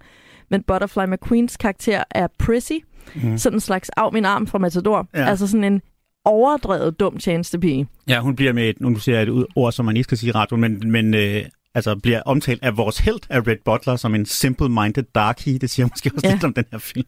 [0.50, 2.72] Men Butterfly McQueens karakter er Prissy,
[3.14, 3.38] mm.
[3.38, 5.08] sådan en slags af min arm fra Matador.
[5.14, 5.24] Ja.
[5.24, 5.82] Altså sådan en
[6.26, 7.86] overdrevet dum tjenestepige.
[8.08, 10.28] Ja, hun bliver med et, nu siger jeg et ord, som man ikke skal sige
[10.28, 14.14] i radioen, men, men øh, altså bliver omtalt af vores held af Red Butler som
[14.14, 15.58] en simple-minded darky.
[15.60, 16.32] Det siger måske også ja.
[16.32, 17.06] lidt om den her film.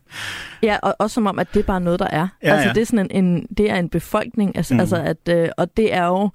[0.62, 2.28] Ja, og også som om, at det er bare noget, der er.
[2.42, 2.74] Ja, altså, ja.
[2.74, 4.81] det er sådan en, en, det er en befolkning, altså, mm.
[4.81, 6.31] altså at, øh, og det er jo,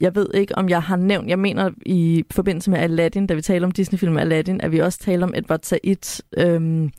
[0.00, 3.42] jeg ved ikke, om jeg har nævnt, jeg mener i forbindelse med Aladdin, da vi
[3.42, 6.90] taler om Disney-film Aladdin, at vi også taler om Edward Said, øhm,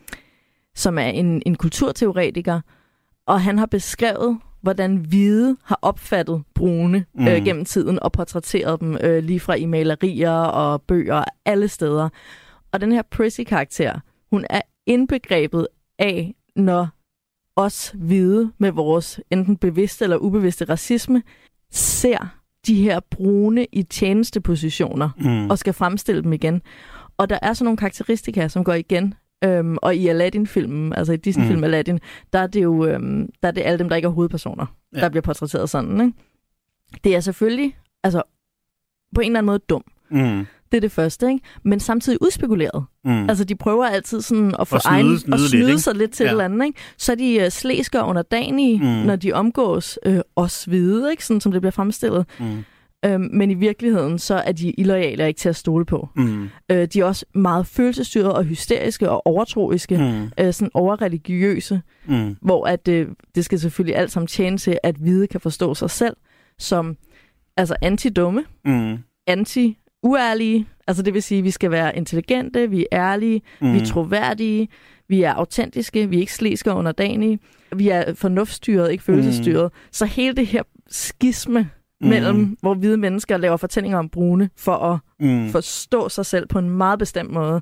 [0.75, 2.62] som er en, en kulturteoretiker,
[3.27, 7.28] og han har beskrevet hvordan hvide har opfattet brune øh, mm.
[7.28, 12.10] øh, gennem tiden og portrætteret dem øh, lige fra i malerier og bøger alle steder.
[12.72, 14.00] Og den her Prissy-karakter,
[14.32, 15.67] hun er indbegrebet
[16.00, 16.88] af, når
[17.56, 21.24] os hvide med vores enten bevidste eller ubevidste racisme
[21.72, 22.28] ser
[22.67, 25.50] de her brune i tjenestepositioner mm.
[25.50, 26.62] og skal fremstille dem igen.
[27.17, 31.17] Og der er sådan nogle karakteristika, som går igen Øhm, og i Aladdin-filmen, altså i
[31.17, 31.63] Disney-film mm.
[31.63, 32.00] Aladdin,
[32.34, 35.00] der er det jo øhm, der er det alle dem, der ikke er hovedpersoner, ja.
[35.00, 36.02] der bliver portrætteret sådan.
[36.02, 36.13] Ikke?
[37.04, 38.21] Det er selvfølgelig altså,
[39.15, 39.84] på en eller anden måde dum.
[40.10, 40.45] Mm.
[40.71, 41.45] Det er det første, ikke?
[41.63, 42.86] Men samtidig udspekuleret.
[43.06, 43.30] Mm.
[43.30, 45.95] Altså, de prøver altid sådan at få at snyde, egen, snyde, at snyde lidt, sig
[45.95, 46.30] lidt til ja.
[46.30, 46.80] et eller andet, ikke?
[46.97, 48.86] Så er de uh, slæsker underdanige, mm.
[48.86, 51.26] når de omgås øh, os hvide, ikke?
[51.26, 52.26] Sådan som det bliver fremstillet.
[52.39, 52.63] Mm.
[53.05, 56.10] Øhm, men i virkeligheden, så er de illoyale og ikke til at stole på.
[56.15, 56.49] Mm.
[56.71, 60.45] Øh, de er også meget følelsesstyrede og hysteriske og overtroiske, mm.
[60.45, 62.36] øh, sådan overreligiøse, mm.
[62.41, 65.89] hvor at, øh, det skal selvfølgelig alt sammen tjene til, at hvide kan forstå sig
[65.89, 66.15] selv
[66.60, 66.97] som
[67.57, 68.97] altså anti-dumme, mm.
[69.27, 73.73] anti-uærlige, altså det vil sige, at vi skal være intelligente, vi er ærlige, mm.
[73.73, 74.67] vi er troværdige,
[75.07, 77.39] vi er autentiske, vi er ikke slæske og underdanige,
[77.75, 79.71] vi er fornuftstyret, ikke følelsesstyret.
[79.73, 79.79] Mm.
[79.91, 81.69] Så hele det her skisme
[82.01, 82.07] mm.
[82.07, 85.49] mellem, hvor hvide mennesker laver fortællinger om brune, for at mm.
[85.49, 87.62] forstå sig selv på en meget bestemt måde.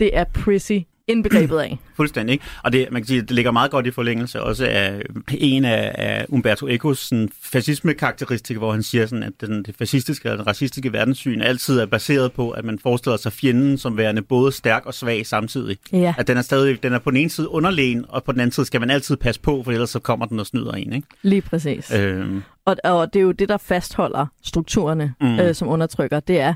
[0.00, 1.78] Det er Prissy indbegrebet af.
[1.96, 2.44] Fuldstændig, ikke?
[2.64, 5.92] Og det, man kan sige, det ligger meget godt i forlængelse også af en af,
[5.94, 10.92] af Umberto Ecos fascisme-karakteristik, hvor han siger, sådan, at den, det fascistiske og den racistiske
[10.92, 14.94] verdenssyn altid er baseret på, at man forestiller sig fjenden som værende både stærk og
[14.94, 15.76] svag samtidig.
[15.92, 16.14] Ja.
[16.18, 18.52] At den er stadig, den er på den ene side underlegen, og på den anden
[18.52, 21.08] side skal man altid passe på, for ellers så kommer den og snyder en, ikke?
[21.22, 21.94] Lige præcis.
[21.94, 25.38] Øhm, Og, og det er jo det, der fastholder strukturerne, mm.
[25.38, 26.20] øh, som undertrykker.
[26.20, 26.54] Det er,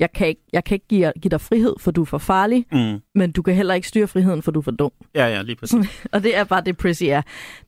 [0.00, 2.66] jeg kan ikke, jeg kan ikke give, give dig frihed, for du er for farlig,
[2.72, 4.90] mm, men du kan heller ikke styre friheden, for du er for dum.
[5.14, 5.86] ja, ja, lige præcis.
[6.12, 7.22] Og det er bare det, Prissy er.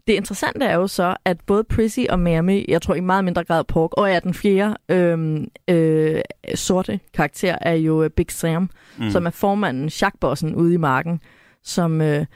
[0.06, 3.44] Det interessante er jo så, at både Prissy og Mami, jeg tror i meget mindre
[3.44, 6.20] grad Pork, og ja, den fjerde øhm, øh,
[6.54, 9.10] sorte karakter er jo øh, Big Sam, mm.
[9.10, 11.20] som er formanden, Shackbossen ude i marken,
[11.64, 12.26] som, øh,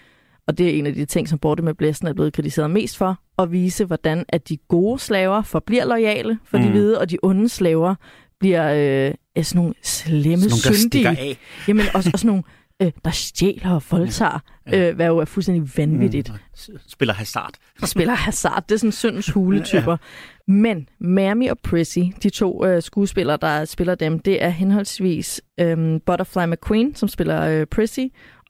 [0.46, 2.96] og det er en af de ting, som Borte med Blæsten er blevet kritiseret mest
[2.96, 6.64] for, at vise, hvordan at de gode slaver forbliver lojale for mm.
[6.64, 7.94] de hvide, og de onde slaver
[8.40, 8.72] bliver
[9.08, 11.38] øh, er sådan nogle slemme, Sådan nogle, der syndige, af.
[11.68, 12.42] jamen også, også nogle,
[12.82, 14.38] øh, der stjæler og voldtager,
[14.72, 14.88] Ja.
[14.88, 16.28] øh, hvad jo er fuldstændig vanvittigt.
[16.28, 17.54] Mm, og s- spiller hasard.
[17.82, 18.64] og spiller hasard.
[18.68, 19.90] Det er sådan syndens huletyper.
[19.90, 20.52] Ja.
[20.52, 26.00] Men Mami og Prissy, de to øh, skuespillere, der spiller dem, det er henholdsvis øh,
[26.06, 28.00] Butterfly McQueen, som spiller øh, Prissy,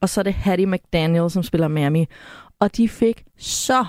[0.01, 2.07] og så er det Hattie McDaniel, som spiller Mami.
[2.61, 3.85] Og de fik så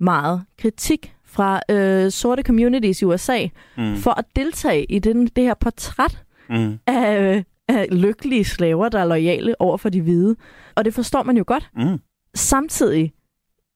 [0.00, 5.44] meget kritik fra øh, sorte communities i USA Mm, for at deltage i den, det
[5.44, 10.36] her portræt mm, af, øh, af lykkelige slaver, der er lojale over for de hvide.
[10.74, 11.70] Og det forstår man jo godt.
[11.76, 11.98] mm,
[12.34, 13.12] Samtidig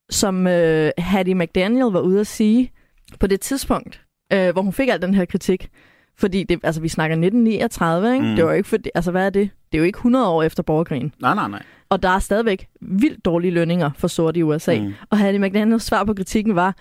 [0.09, 2.71] som øh, Hattie McDaniel var ude at sige
[3.19, 4.01] på det tidspunkt,
[4.33, 5.69] øh, hvor hun fik al den her kritik,
[6.17, 8.25] fordi det, altså, vi snakker 1939, ikke?
[8.27, 8.35] Mm.
[8.35, 9.49] Det var jo ikke for, altså hvad er det?
[9.71, 11.13] Det er jo ikke 100 år efter borgerkrigen.
[11.21, 11.63] nej, nej, nej.
[11.89, 14.79] Og der er stadigvæk vildt dårlige lønninger for sorte i USA.
[14.79, 14.93] Mm.
[15.09, 16.75] Og Hattie McDaniels svar på kritikken var,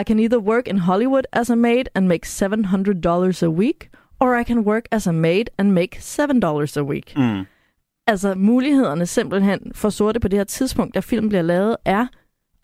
[0.00, 4.40] I can either work in Hollywood as a maid and make $700 a week, or
[4.40, 7.14] I can work as a maid and make $7 a week.
[7.16, 7.46] Mm.
[8.06, 12.06] Altså mulighederne simpelthen for sorte på det her tidspunkt, da filmen bliver lavet, er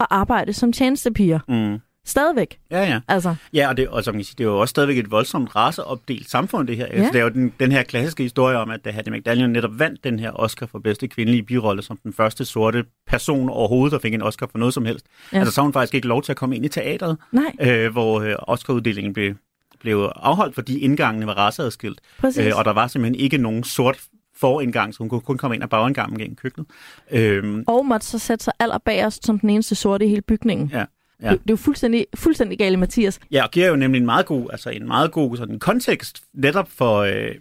[0.01, 1.38] at arbejde som tjenestepiger.
[1.49, 1.79] Mm.
[2.09, 2.59] Stadigvæk.
[2.71, 3.01] Ja, ja.
[3.09, 5.57] Altså, Ja, og, det, og som jeg siger, det er jo også stadigvæk et voldsomt
[5.57, 6.87] raceopdelt samfund, det her.
[6.87, 6.92] Ja.
[6.92, 6.99] Ja.
[6.99, 9.79] Altså, det er jo den, den her klassiske historie om, at da Hattie McDaniel netop
[9.79, 13.99] vandt den her Oscar for bedste kvindelige birolle, som den første sorte person overhovedet, der
[13.99, 15.07] fik en Oscar for noget som helst.
[15.33, 15.38] Ja.
[15.38, 18.21] Altså, så hun faktisk ikke lov til at komme ind i teatret, nej, øh, hvor
[18.21, 19.35] øh, Oscaruddelingen blev,
[19.81, 22.01] blev afholdt, fordi indgangene var raceadskilt.
[22.25, 23.99] Øh, og der var simpelthen ikke nogen sort
[24.37, 26.66] forindgang, så hun kunne kun komme ind ad bagindgangen gennem køkkenet.
[27.11, 30.71] Øhm, Og måtte så sætte sig allerbagerst som den eneste sorte i hele bygningen.
[30.73, 30.85] Ja,
[31.22, 31.31] ja.
[31.31, 33.20] Det, det er jo fuldstændig, fuldstændig galt, Mathias.
[33.31, 36.68] Ja, og giver jo nemlig en meget god, altså en meget god sådan kontekst netop
[36.70, 37.35] for øh,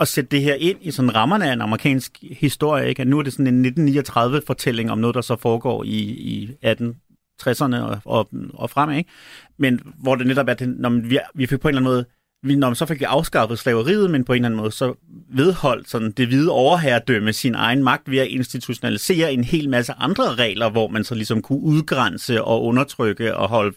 [0.00, 2.88] at sætte det her ind i sådan rammerne af en amerikansk historie.
[2.88, 3.02] Ikke?
[3.02, 7.76] At nu er det sådan en 1939-fortælling om noget, der så foregår i, i 1860'erne
[7.76, 8.96] og, og, og fremad.
[8.96, 9.10] Ikke?
[9.58, 12.04] Men hvor det netop er, det, når vi, vi fik på en eller anden måde
[12.44, 14.94] vi, når man så fik vi afskaffet slaveriet, men på en eller anden måde så
[15.36, 20.34] vedholdt sådan det hvide overherredømme sin egen magt ved at institutionalisere en hel masse andre
[20.34, 23.76] regler, hvor man så ligesom kunne udgrænse og undertrykke og holde,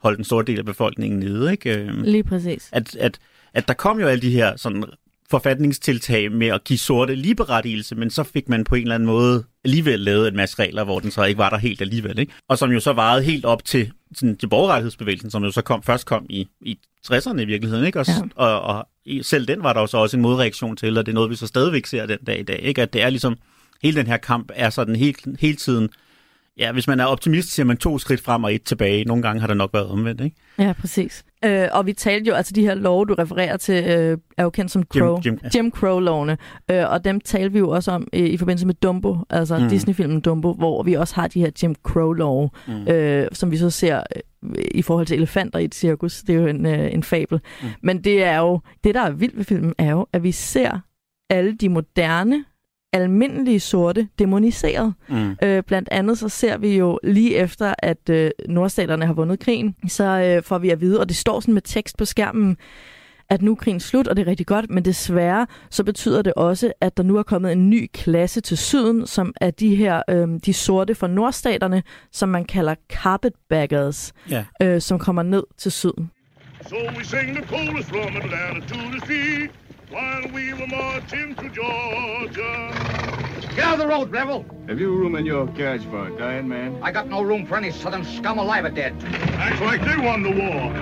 [0.00, 1.52] holde den store del af befolkningen nede.
[1.52, 1.78] Ikke?
[1.78, 2.68] Øhm, Lige præcis.
[2.72, 3.18] At, at,
[3.54, 4.84] at der kom jo alle de her sådan
[5.30, 9.44] forfatningstiltag med at give sorte ligeberettigelse, men så fik man på en eller anden måde
[9.64, 12.18] alligevel lavet en masse regler, hvor den så ikke var der helt alligevel.
[12.18, 12.32] Ikke?
[12.48, 15.82] Og som jo så varede helt op til, sådan, til borgerrettighedsbevægelsen, som jo så kom,
[15.82, 16.78] først kom i, i
[17.12, 17.84] 60'erne i virkeligheden.
[17.86, 18.00] Ikke?
[18.00, 18.12] Og, Ja.
[18.36, 18.88] og, og
[19.22, 21.36] selv den var der jo så også en modreaktion til, og det er noget, vi
[21.36, 22.60] så stadigvæk ser den dag i dag.
[22.62, 22.82] Ikke?
[22.82, 23.36] At det er ligesom,
[23.82, 25.88] hele den her kamp er sådan hele, hele tiden,
[26.58, 29.04] ja, hvis man er optimist, siger man to skridt frem og et tilbage.
[29.04, 30.36] Nogle gange har det nok været omvendt, ikke?
[30.58, 31.24] Ja, præcis.
[31.44, 34.50] Øh, og vi talte jo, altså de her love, du refererer til, øh, er jo
[34.50, 35.16] kendt som Crow.
[35.16, 36.38] Jim- Jim, Jim Crow-lovene.
[36.70, 39.68] Øh, og dem talte vi jo også om øh, i forbindelse med Dumbo, altså Mm.
[39.68, 42.88] Disney-filmen Dumbo, hvor vi også har de her Jim Crow-love, Mm.
[42.92, 46.22] øh, som vi så ser øh, i forhold til elefanter i et cirkus.
[46.22, 47.40] Det er jo en, øh, en fabel.
[47.62, 47.68] Mm.
[47.82, 50.78] Men det er jo, det der er vildt ved filmen, er jo, at vi ser
[51.30, 52.44] alle de moderne,
[52.94, 54.94] almindelige sorte demoniseret.
[55.08, 55.36] Mm.
[55.42, 59.74] Øh, blandt andet så ser vi jo lige efter, at øh, nordstaterne har vundet krigen,
[59.88, 62.56] så øh, får vi at vide, og det står sådan med tekst på skærmen,
[63.30, 66.32] at nu er krigen slut, og det er rigtig godt, men desværre så betyder det
[66.34, 70.02] også, at der nu er kommet en ny klasse til syden, som er de her,
[70.10, 74.44] øh, de sorte fra nordstaterne, som man kalder carpetbaggers, Ja.
[74.62, 76.10] øh, som kommer ned til syden.
[76.68, 79.48] So we sing the chorus from Atlanta to the sea
[79.90, 82.72] while we were marching through Georgia.
[83.56, 84.44] Get out of the road, rebel!
[84.68, 86.72] Have you room in your carriage for a dying man?
[86.82, 88.92] I got no room for any southern scum alive or dead.
[89.38, 90.72] Acts like they won the war.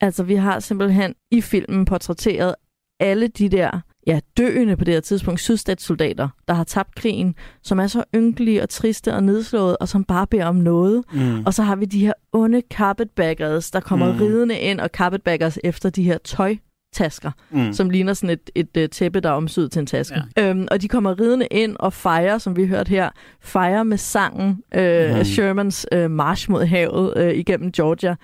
[0.00, 2.54] Altså, vi har simpelthen i filmen portrætteret
[3.00, 7.78] alle de der ja, døende på det her tidspunkt sydstatssoldater, der har tabt krigen, som
[7.80, 11.04] er så ynkelige og triste og nedslået, og som bare beder om noget.
[11.12, 11.44] Mm.
[11.46, 14.18] Og så har vi de her onde carpetbaggers, der kommer Mm.
[14.18, 14.20] mm.
[14.20, 16.56] ridende ind og carpetbaggers efter de her tøj
[16.92, 17.72] tasker, Mm.
[17.72, 20.22] som ligner sådan et, et, et tæppe, der er omsyet til en taske.
[20.36, 20.50] Ja.
[20.50, 24.62] Øhm, og de kommer ridende ind og fejrer, som vi hørte her, fejrer med sangen
[24.74, 25.24] øh, mm.
[25.24, 28.16] Shermans øh, march mod havet øh, igennem Georgia.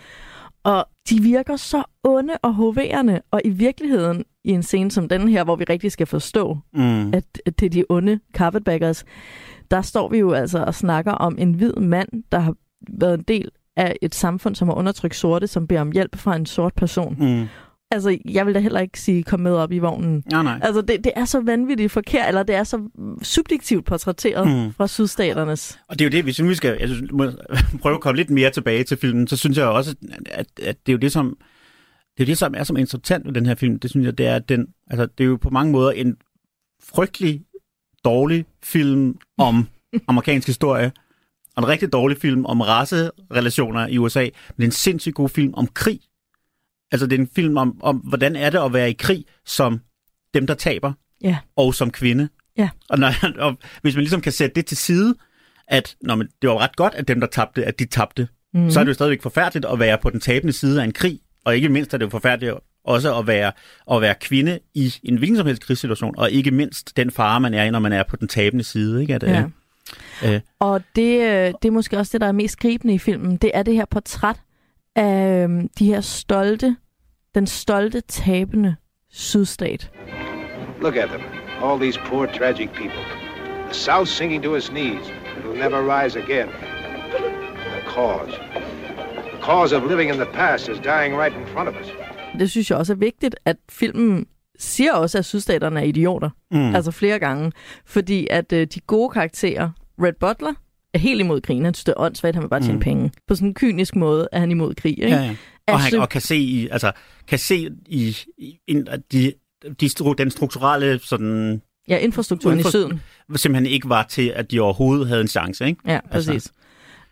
[0.64, 5.28] Og de virker så onde og hoverende, og i virkeligheden, i en scene som den
[5.28, 7.08] her, hvor vi rigtig skal forstå, Mm.
[7.14, 9.04] at, at det er de onde carpetbaggers,
[9.70, 12.54] der står vi jo altså og snakker om en hvid mand, der har
[12.98, 16.36] været en del af et samfund, som har undertrykt sorte, som beder om hjælp fra
[16.36, 17.16] en sort person.
[17.18, 17.46] Mm.
[17.94, 20.24] Altså, jeg vil da heller ikke sige, kom med op i vognen.
[20.32, 20.58] Ja, nej.
[20.62, 22.88] Altså, det, det er så vanvittigt forkert, eller det er så
[23.22, 24.72] subjektivt portrætteret Mm.
[24.72, 25.78] fra sydstaternes.
[25.88, 27.30] Og det er jo det, hvis vi skal jeg synes, må
[27.82, 29.94] prøve at komme lidt mere tilbage til filmen, så synes jeg også,
[30.26, 31.36] at, at det er jo det, som
[32.16, 33.78] det er jo det, som er som interessant ved den her film.
[33.78, 36.16] Det synes jeg, det er, at den, altså, det er jo på mange måder en
[36.82, 37.42] frygtelig
[38.04, 39.68] dårlig film om
[40.08, 40.92] amerikansk historie,
[41.56, 45.66] og en rigtig dårlig film om racerelationer i USA, men en sindssygt god film om
[45.74, 46.00] krig.
[46.92, 49.80] Altså, det er en film om, om hvordan er det at være i krig som
[50.34, 50.92] dem, der taber,
[51.22, 51.36] Ja.
[51.56, 52.28] og som kvinde.
[52.58, 52.68] Ja.
[52.88, 55.14] Og, når, og hvis man ligesom kan sætte det til side,
[55.68, 58.70] at når man, det var ret godt, at dem, der tabte, at de tabte, Mm.
[58.70, 61.20] så er det jo stadigvæk forfærdeligt at være på den tabende side af en krig.
[61.44, 62.52] Og ikke mindst er det jo forfærdeligt
[62.84, 63.52] også at være,
[63.92, 67.54] at være kvinde i en hvilken som helst krigssituation, og ikke mindst den fare, man
[67.54, 69.00] er i, når man er på den tabende side.
[69.02, 69.14] Ikke?
[69.14, 69.44] At, Ja.
[70.34, 73.36] øh, Og det, øh, det er måske også det, der er mest gribende i filmen.
[73.36, 74.36] Det er det her portræt
[74.96, 76.76] af øhm, de her stolte,
[77.34, 78.76] den stolte, tabende
[79.10, 79.90] sydstat.
[80.80, 81.20] Look at them.
[81.62, 83.02] All these poor, tragic people.
[83.66, 85.08] The South sinking to its knees.
[85.38, 86.48] It will never rise again.
[86.48, 88.32] The cause.
[89.32, 91.88] The cause of living in the past is dying right in front of us.
[92.38, 94.26] Det synes jeg også er vigtigt, at filmen
[94.58, 96.30] siger også, at sydstaterne er idioter.
[96.50, 96.74] mm.
[96.74, 97.52] Altså flere gange.
[97.86, 99.70] Fordi at øh, de gode karakterer,
[100.02, 100.52] Red Butler,
[100.94, 101.64] er helt imod krigen.
[101.64, 102.80] Han synes, det er åndssvagt, han vil bare tjene Mm.
[102.80, 103.10] penge.
[103.28, 104.90] På sådan en kynisk måde er han imod krig.
[104.98, 105.08] Ikke?
[105.16, 105.34] ja, ja.
[105.68, 106.92] Og, han, Ashley- og kan se i, altså,
[107.28, 109.32] kan se i, i in, at de,
[109.80, 113.00] de, den strukturelle sådan, Ja, infrastrukturen Infra- i syden.
[113.36, 115.66] simpelthen ikke var til, at de overhovedet havde en chance.
[115.66, 115.80] Ikke?
[115.86, 116.52] Ja, Altså, præcis.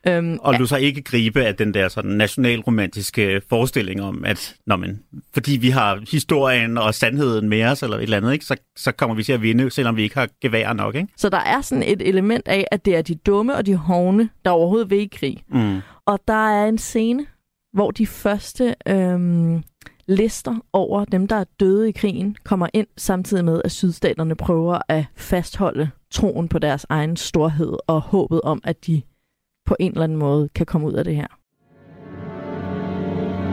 [0.06, 4.76] Øhm, Og du så ikke gribe af den der sådan nationalromantiske forestilling om, at når
[4.76, 5.02] man,
[5.34, 8.92] fordi vi har historien og sandheden med os, eller et eller andet, ikke, så, så
[8.92, 10.94] kommer vi til at vinde, selvom vi ikke har gevær nok.
[10.94, 11.08] Ikke?
[11.16, 14.28] så der er sådan et element af, at det er de dumme og de hovne,
[14.44, 15.44] der overhovedet vil i krig.
[15.48, 15.80] Mm.
[16.06, 17.26] Og der er en scene,
[17.72, 19.62] hvor de første øhm,
[20.08, 24.78] lister over dem, der er døde i krigen, kommer ind samtidig med, at sydstaterne prøver
[24.88, 29.02] at fastholde troen på deres egen storhed og håbet om, at de
[29.66, 31.26] på en eller anden måde kan komme ud af det her.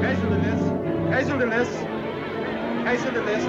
[0.02, 0.64] Casualness.
[1.12, 1.70] Casualness.
[2.86, 3.46] Casualness.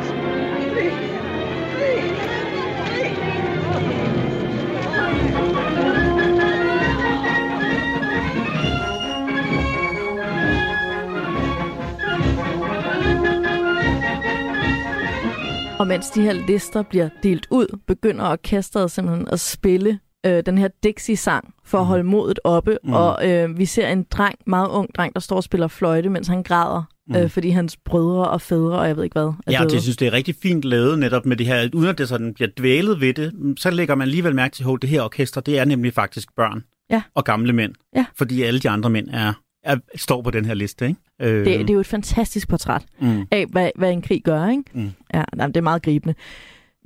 [15.81, 20.59] Og mens de her lister bliver delt ud, begynder orkestret simpelthen at spille øh, den
[20.59, 22.79] her Dixie-sang for at holde modet oppe.
[22.85, 22.93] Mm.
[22.93, 26.29] Og øh, vi ser en dreng, meget ung dreng, der står og spiller fløjte, mens
[26.29, 27.17] han græder, Mm.
[27.17, 29.71] øh, fordi hans brødre og fædre, og jeg ved ikke hvad, er Ja, døde.
[29.71, 32.35] det synes det er rigtig fint lavet netop med det her, uden at det sådan
[32.35, 35.59] bliver dvælet ved det, så lægger man alligevel mærke til, at det her orkester, det
[35.59, 37.03] er nemlig faktisk børn Ja.
[37.15, 37.75] og gamle mænd.
[37.97, 38.07] Ja.
[38.19, 39.33] Fordi alle de andre mænd er,
[39.65, 40.87] er, står på den her liste.
[40.89, 41.01] Ikke?
[41.23, 43.27] Øh, Det, det er jo et fantastisk portræt mm.
[43.31, 44.65] af, hvad, hvad en krig gør, ikke?
[44.73, 44.91] Mm.
[45.15, 46.15] Ja, nej, det er meget gribende.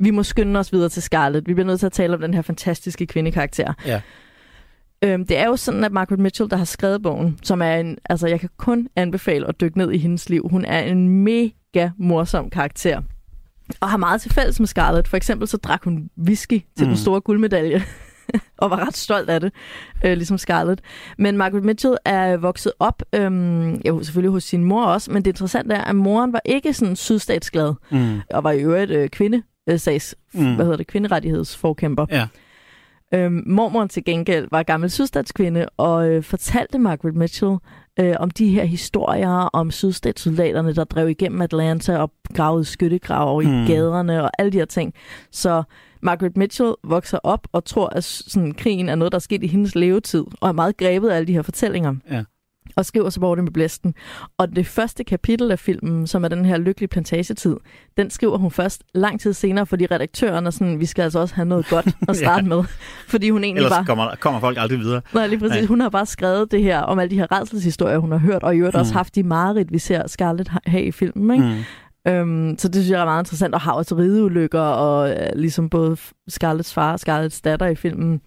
[0.00, 1.48] Vi må skynde os videre til Scarlett.
[1.48, 3.72] Vi bliver nødt til at tale om den her fantastiske kvindekarakter.
[3.86, 4.00] Ja.
[5.04, 7.98] Øhm, det er jo sådan, at Margaret Mitchell, der har skrevet bogen, som er en,
[8.10, 10.48] altså jeg kan kun anbefale at dykke ned i hendes liv.
[10.50, 13.00] Hun er en mega morsom karakter.
[13.80, 15.08] Og har meget til fælles med Scarlett.
[15.08, 16.86] For eksempel så drak hun whisky til mm.
[16.86, 17.82] Den store guldmedalje.
[18.58, 19.52] og var ret stolt af det,
[20.04, 20.80] øh, ligesom Scarlett.
[21.18, 25.30] Men Margaret Mitchell er vokset op, øhm, jo, selvfølgelig hos sin mor også, men det
[25.30, 28.20] interessante er, at moren var ikke sådan sydstatsglad, Mm.
[28.30, 30.54] og var i øvrigt øh, kvinde, øh, sags, Mm.
[30.54, 32.06] hvad hedder det, kvinderettighedsforkæmper.
[32.10, 32.26] Ja.
[33.14, 37.56] Øhm, mormoren til gengæld var gammel sydstatskvinde og øh, fortalte Margaret Mitchell
[38.00, 43.42] øh, om de her historier om sydstatssoldaterne, der drev igennem Atlanta og gravede skyttegrave.
[43.44, 43.48] Mm.
[43.62, 44.94] i gaderne og alle de her ting.
[45.30, 45.62] Så
[46.02, 49.46] Margaret Mitchell vokser op og tror, at sådan, krigen er noget, der er sket i
[49.46, 51.94] hendes levetid, og er meget grebet af alle de her fortællinger.
[52.10, 52.24] Ja.
[52.76, 53.94] Og skriver over det med blæsten.
[54.38, 57.56] Og det første kapitel af filmen, som er den her lykkelige plantagetid,
[57.96, 61.34] den skriver hun først lang tid senere, fordi redaktøren er sådan, vi skal altså også
[61.34, 62.64] have noget godt at starte med.
[63.08, 63.84] Fordi hun egentlig Ellers bare...
[63.84, 65.00] kommer, kommer folk aldrig videre.
[65.14, 65.56] Nej, lige præcis.
[65.56, 65.66] Nej.
[65.66, 68.54] Hun har bare skrevet det her om alle de her redselshistorier, hun har hørt, og
[68.54, 68.80] i øvrigt mm.
[68.80, 71.30] også haft de mareridt, vi ser Scarlett ha- have i filmen.
[71.30, 71.44] Ikke?
[71.44, 71.64] Mm.
[72.06, 75.68] Øhm, så det synes jeg er meget interessant, og har også rideulykker, og øh, ligesom
[75.70, 75.96] både
[76.28, 78.20] Scarletts far og Scarletts datter i filmen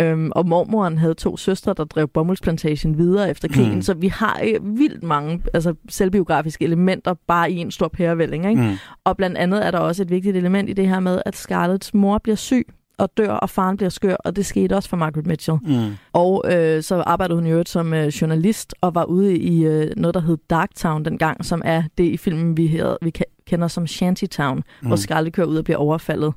[0.00, 3.82] Øhm, og mormoren havde to søstre, der drev bomuldsplantagen videre efter krigen, mm.
[3.82, 8.48] så vi har øh, vildt mange altså, selvbiografiske elementer bare i en stor pærevælling.
[8.48, 8.62] Ikke?
[8.62, 8.76] Mm.
[9.04, 11.94] Og blandt andet er der også et vigtigt element i det her med, at Scarletts
[11.94, 12.66] mor bliver syg
[12.98, 15.58] og dør, og faren bliver skør, og det skete også for Margaret Mitchell.
[15.62, 15.96] Mm.
[16.12, 19.90] Og øh, så arbejdede hun i øvrigt som øh, journalist, og var ude i øh,
[19.96, 23.12] noget, der hed Darktown dengang, som er det i filmen, vi, her, vi
[23.46, 24.86] kender som Shantytown, mm.
[24.86, 26.32] hvor Scarlett kører ud og bliver overfaldet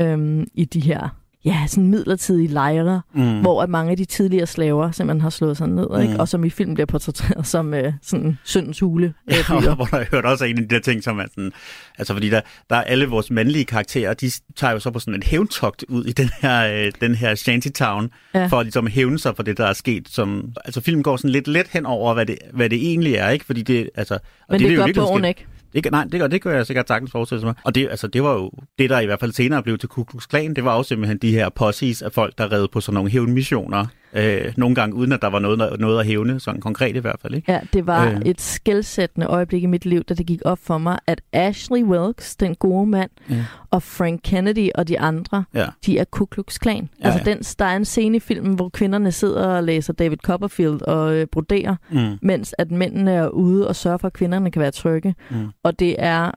[0.00, 3.40] øh, i de her ja, sådan midlertidige lejre, mm.
[3.40, 6.00] hvor at mange af de tidligere slaver simpelthen har slået sig ned, mm.
[6.00, 6.20] ikke?
[6.20, 9.14] og som i film bliver portrætteret som øh, sådan syndens hule.
[9.28, 9.34] Øh,
[9.64, 11.52] ja, hvor der hørt også en af de der ting, som er sådan,
[11.98, 15.14] altså fordi der, der er alle vores mandlige karakterer, de tager jo så på sådan
[15.14, 18.46] en hævntogt ud i den her, øh, den her shantytown, ja.
[18.46, 20.08] for at ligesom hævne sig for det, der er sket.
[20.08, 23.28] Som, altså filmen går sådan lidt let hen over, hvad det, hvad det egentlig er,
[23.28, 23.44] ikke?
[23.44, 24.18] Fordi det, altså,
[24.50, 25.46] Men det, det, det gør bogen ikke.
[25.72, 27.54] Det, nej, det, gør, det gør jeg sikkert sagtens forestille mig.
[27.64, 30.04] Og det, altså, det var jo det, der i hvert fald senere blev til Ku
[30.04, 30.54] Klux Klan.
[30.54, 33.86] Det var også simpelthen de her posses af folk, der redde på sådan nogle hævnmissioner
[34.14, 37.16] Øh, nogle gange uden at der var noget, noget at hævne, sådan konkret i hvert
[37.22, 37.34] fald.
[37.34, 37.52] Ikke?
[37.52, 38.20] Ja, det var øh.
[38.26, 42.36] et skældsættende øjeblik i mit liv, da det gik op for mig, at Ashley Wilkes,
[42.36, 43.44] den gode mand, ja.
[43.70, 45.66] og Frank Kennedy og de andre, ja.
[45.86, 46.88] de er Ku Klux Klan.
[47.00, 47.34] Ja, altså, ja.
[47.34, 51.14] Den, der er en scene i filmen, hvor kvinderne sidder og læser David Copperfield og
[51.14, 52.18] øh, broderer, mm.
[52.22, 55.14] mens at mændene er ude og sørger for, at kvinderne kan være trygge.
[55.30, 55.48] Mm.
[55.62, 56.30] Og det er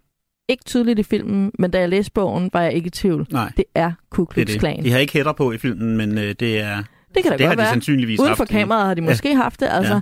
[0.49, 3.27] ikke tydeligt i filmen, men da jeg læste bogen, var jeg ikke i tvivl.
[3.31, 3.51] Nej.
[3.57, 4.83] Det er Ku Klux Klan.
[4.83, 6.83] De har ikke hætter på i filmen, men øh, det er...
[7.15, 7.65] Det kan da det godt har være.
[7.65, 8.37] de sandsynligvis Uden haft.
[8.37, 9.35] for kameraet har de måske ja.
[9.35, 9.67] haft det.
[9.71, 10.01] Altså.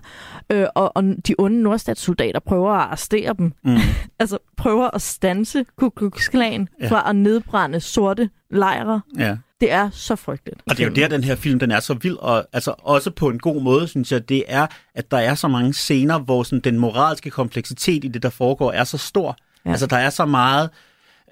[0.50, 0.56] Ja.
[0.56, 3.54] Øh, og, og de onde nordstatssoldater prøver at arrestere dem.
[3.64, 3.78] Mm.
[4.20, 6.88] altså prøver at stanse Ku Klux Klan ja.
[6.90, 9.02] fra at nedbrænde sorte lejre.
[9.18, 9.38] Ja.
[9.62, 10.62] Det er så frygteligt.
[10.70, 13.12] Og det er jo der, den her film den er så vild, og altså også
[13.12, 16.44] på en god måde, synes jeg, det er, at der er så mange scener, hvor
[16.44, 19.38] sådan, den moralske kompleksitet i det, der foregår, er så stor.
[19.66, 19.72] Ja.
[19.72, 20.70] Altså, der er så meget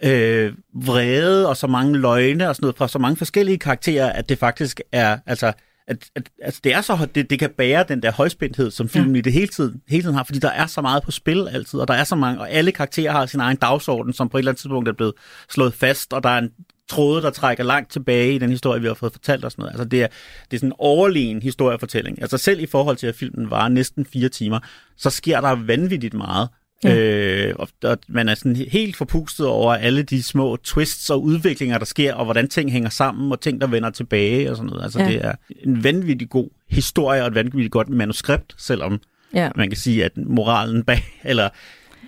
[0.03, 4.29] øh, vrede og så mange løgne og sådan noget fra så mange forskellige karakterer, at
[4.29, 5.53] det faktisk er, altså,
[5.89, 9.15] at, at, altså det er så, det, det kan bære den der højspændthed, som filmen
[9.15, 9.19] ja.
[9.19, 11.79] i det hele tiden, hele tiden har, fordi der er så meget på spil altid,
[11.79, 14.39] og der er så mange, og alle karakterer har sin egen dagsorden, som på et
[14.39, 15.13] eller andet tidspunkt er blevet
[15.49, 16.51] slået fast, og der er en
[16.89, 19.71] tråde, der trækker langt tilbage i den historie, vi har fået fortalt og sådan noget.
[19.71, 20.07] Altså det er,
[20.51, 22.21] det er sådan en overlegen historiefortælling.
[22.21, 24.59] Altså selv i forhold til, at filmen var næsten fire timer,
[24.97, 26.49] så sker der vanvittigt meget.
[26.83, 26.97] Ja.
[26.97, 31.77] Øh, og, og man er sådan helt forpustet over alle de små twists og udviklinger,
[31.77, 34.83] der sker, og hvordan ting hænger sammen, og ting, der vender tilbage og sådan noget.
[34.83, 35.07] Altså, ja.
[35.07, 39.01] det er en vanvittig god historie og et vanvittigt godt manuskript, selvom
[39.33, 39.49] ja.
[39.55, 41.49] man kan sige, at moralen bag, eller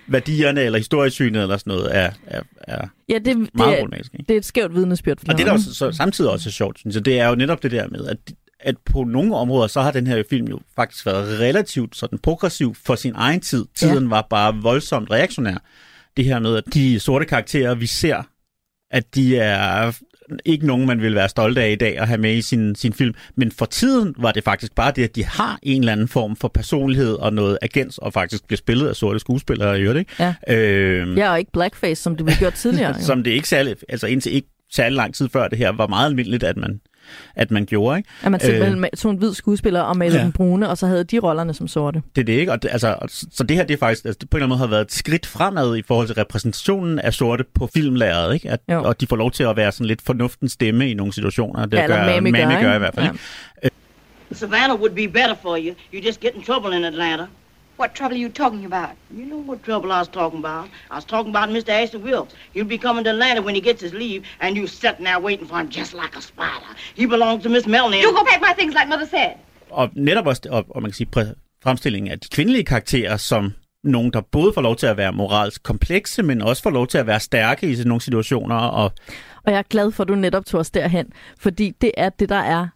[0.06, 4.30] værdierne eller historiesynet eller sådan noget er, er, er ja, det, meget det er, det
[4.30, 5.18] er et skævt vidnesbyrd.
[5.28, 7.62] Og det, der også, så, samtidig også er sjovt, synes jeg, det er jo netop
[7.62, 8.18] det der med, at
[8.62, 12.74] at på nogle områder, så har den her film jo faktisk været relativt sådan progressiv
[12.86, 13.66] for sin egen tid.
[13.74, 14.08] Tiden ja.
[14.08, 15.56] var bare voldsomt reaktionær.
[16.16, 18.22] Det her med, at de sorte karakterer, vi ser,
[18.90, 19.92] at de er
[20.44, 22.92] ikke nogen, man vil være stolt af i dag at have med i sin, sin
[22.92, 23.14] film.
[23.36, 26.36] Men for tiden var det faktisk bare det, at de har en eller anden form
[26.36, 30.34] for personlighed og noget agens, og faktisk bliver spillet af sorte skuespillere i øvrigt, ikke?
[30.48, 30.56] Ja.
[30.56, 33.00] Øhm, ja, og ikke blackface, som det blev gjort tidligere.
[33.08, 36.06] som det ikke særlig, altså indtil ikke særlig lang tid før det her, var meget
[36.06, 36.80] almindeligt, at man
[37.34, 37.98] at man gjorde.
[37.98, 38.08] Ikke?
[38.22, 40.24] At man simpelthen øh, tog en hvid skuespiller og malede ja.
[40.24, 42.02] den brune, og så havde de rollerne som sorte.
[42.16, 42.96] Det er det ikke, og det, altså,
[43.32, 44.84] så det her det er faktisk altså, det på en eller anden måde har været
[44.84, 48.50] et skridt fremad i forhold til repræsentationen af sorte på filmlæret, ikke?
[48.50, 51.66] At, og de får lov til at være sådan lidt fornuftens stemme i nogle situationer.
[51.66, 53.06] Det ja, gør, Mami gør, gør i hvert fald.
[53.06, 53.12] Ja.
[53.62, 53.76] Ikke?
[54.32, 55.74] Savannah would be better for you.
[55.94, 57.26] You just get in trouble in Atlanta.
[57.82, 58.90] What trouble are you talking about?
[59.10, 60.68] You know what trouble I was talking about.
[60.92, 61.70] I was talking about Mr.
[61.70, 62.32] Ashley Wilkes.
[62.54, 65.48] He'll be coming to Atlanta when he gets his leave, and you sitting there waiting
[65.48, 66.72] for him just like a spider.
[66.94, 68.00] He belongs to Miss Melanie.
[68.00, 69.32] You go pack my things like Mother said.
[69.70, 73.52] Og netop også, og, og man kan sige, fremstillingen af de kvindelige karakterer som
[73.84, 76.98] nogen, der både får lov til at være moralsk komplekse, men også får lov til
[76.98, 78.56] at være stærke i sådan nogle situationer.
[78.56, 78.92] Og,
[79.44, 81.06] og jeg er glad for, at du netop tog os derhen,
[81.38, 82.66] fordi det er det, der er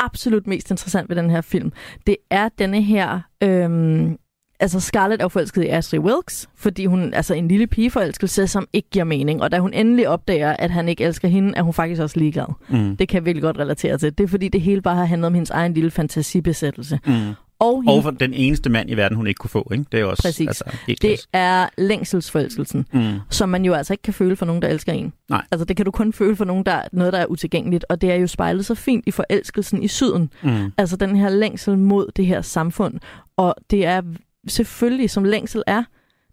[0.00, 1.72] absolut mest interessant ved den her film.
[2.06, 4.18] Det er denne her øhm,
[4.60, 8.88] altså Scarlett er forelsket i Ashley Wilkes, fordi hun altså en lille pigeforelskelse, som ikke
[8.90, 9.42] giver mening.
[9.42, 12.46] Og da hun endelig opdager, at han ikke elsker hende, er hun faktisk også ligeglad.
[12.68, 12.96] Mm.
[12.96, 14.18] Det kan jeg virkelig godt relatere til.
[14.18, 17.00] Det er fordi, det hele bare har handlet om hendes egen lille fantasibesættelse.
[17.06, 17.12] Mm.
[17.58, 17.92] Og, hende...
[17.92, 19.68] og for den eneste mand i verden, hun ikke kunne få.
[19.72, 19.84] Ikke?
[19.92, 20.48] Det er også Præcis.
[20.48, 20.64] Altså,
[21.02, 23.14] det er længselsforelskelsen, mm.
[23.30, 25.12] som man jo altså ikke kan føle for nogen, der elsker en.
[25.28, 25.42] Nej.
[25.50, 27.84] Altså det kan du kun føle for nogen, der noget, der er utilgængeligt.
[27.88, 30.30] Og det er jo spejlet så fint i forelskelsen i syden.
[30.42, 30.72] Mm.
[30.78, 32.94] Altså den her længsel mod det her samfund.
[33.36, 34.02] Og det er
[34.46, 35.84] selvfølgelig, som længsel er,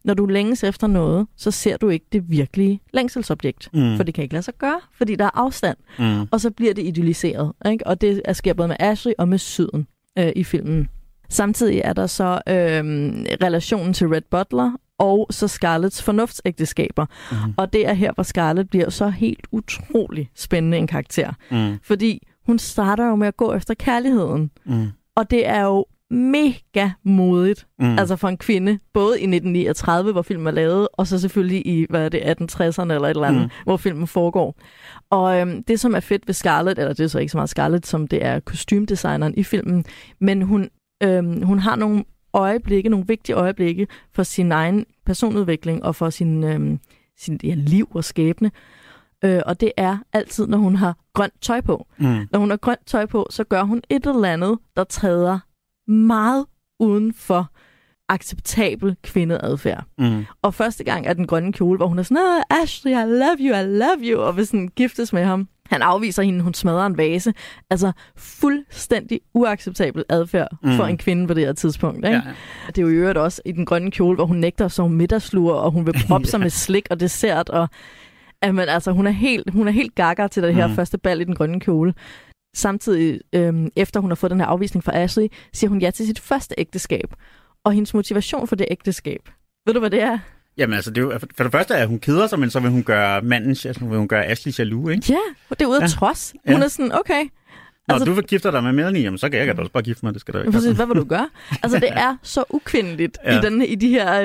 [0.03, 3.70] når du længes efter noget, så ser du ikke det virkelige længselsobjekt.
[3.74, 3.95] Mm.
[3.97, 5.78] For det kan ikke lade sig gøre, fordi der er afstand.
[5.99, 6.28] Mm.
[6.32, 7.51] Og så bliver det idealiseret.
[7.72, 7.88] Ikke?
[7.88, 9.88] Og det sker både med Ashley og med syden
[10.18, 10.89] øh, i filmen.
[11.30, 12.84] Samtidig er der så øh,
[13.43, 17.05] relationen til Red Butler, og så Scarletts fornuftsægteskaber.
[17.32, 17.53] Mm.
[17.57, 21.34] Og det er her, hvor Scarlett bliver så helt utrolig spændende en karakter.
[21.51, 21.78] Mm.
[21.84, 24.51] Fordi hun starter jo med at gå efter kærligheden.
[24.66, 24.88] Mm.
[25.16, 27.99] Og det er jo mega modigt, Mm.
[27.99, 31.86] altså for en kvinde, både i 1939, hvor filmen er lavet, og så selvfølgelig i,
[31.89, 33.49] hvad er det, 1860'erne eller et eller andet, mm.
[33.64, 34.55] hvor filmen foregår.
[35.09, 37.49] Og øhm, det, som er fedt ved Scarlett, eller det er så ikke så meget
[37.49, 39.86] Scarlett, som det er kostymdesigneren i filmen,
[40.20, 40.70] men hun,
[41.03, 42.03] øhm, hun har nogle
[42.34, 46.80] øjeblikke, nogle vigtige øjeblikke for sin egen personudvikling og for sin, øhm,
[47.20, 48.51] sin ja, liv og skæbne.
[49.26, 51.88] Øh, og det er altid, når hun har grønt tøj på.
[51.97, 52.28] Mm.
[52.32, 55.39] Når hun har grønt tøj på, så gør hun et eller andet, der træder
[55.92, 56.46] meget
[56.80, 57.50] uden for
[58.10, 59.84] acceptabel kvindeadfærd.
[59.98, 60.26] Mm.
[60.42, 62.18] Og første gang er den grønne kjole, hvor hun er sådan,
[62.50, 65.48] "Ah, Ashley, I love you, I love you, og vil sådan giftes med ham.
[65.70, 67.34] Han afviser hende, hun smadrer en vase.
[67.70, 70.76] Altså fuldstændig uacceptabel adfærd Mm.
[70.76, 71.98] for en kvinde på det her tidspunkt.
[71.98, 72.10] Ikke?
[72.10, 72.32] Ja, Ja.
[72.68, 74.89] Det er jo i øvrigt også i den grønne kjole, hvor hun nægter at sove
[74.89, 77.50] middagslur, og hun vil proppe sig med slik og dessert.
[77.50, 77.70] Og,
[78.44, 80.74] jamen, altså, hun er helt, hun er helt gakker til det her mm.
[80.76, 81.94] første bal i den grønne kjole.
[82.56, 86.06] Samtidig, øhm, efter hun har fået den her afvisning fra Ashley, siger hun ja til
[86.06, 87.14] sit første ægteskab.
[87.64, 89.20] Og hendes motivation for det ægteskab.
[89.66, 90.20] Ved du, hvad det er?
[90.58, 92.60] Jamen altså, det er jo, for det første er, at hun keder sig, men så
[92.60, 95.06] vil hun gøre manden, altså, vil hun gøre Ashley jaloux, ikke?
[95.10, 95.18] Ja,
[95.49, 95.88] det er ude af Ja.
[95.88, 96.34] trods.
[96.47, 96.64] Hun Ja.
[96.64, 97.24] er sådan, okay.
[97.88, 99.84] Når Altså- du vil gifte dig med Melanie, jamen, så kan jeg da også bare
[99.84, 100.52] gifte mig, det skal der ikke.
[100.52, 101.30] Præcis, hvad vil du gøre?
[101.64, 103.39] Altså, det er så ukvindeligt Ja.
[103.39, 104.22] i, den, i de her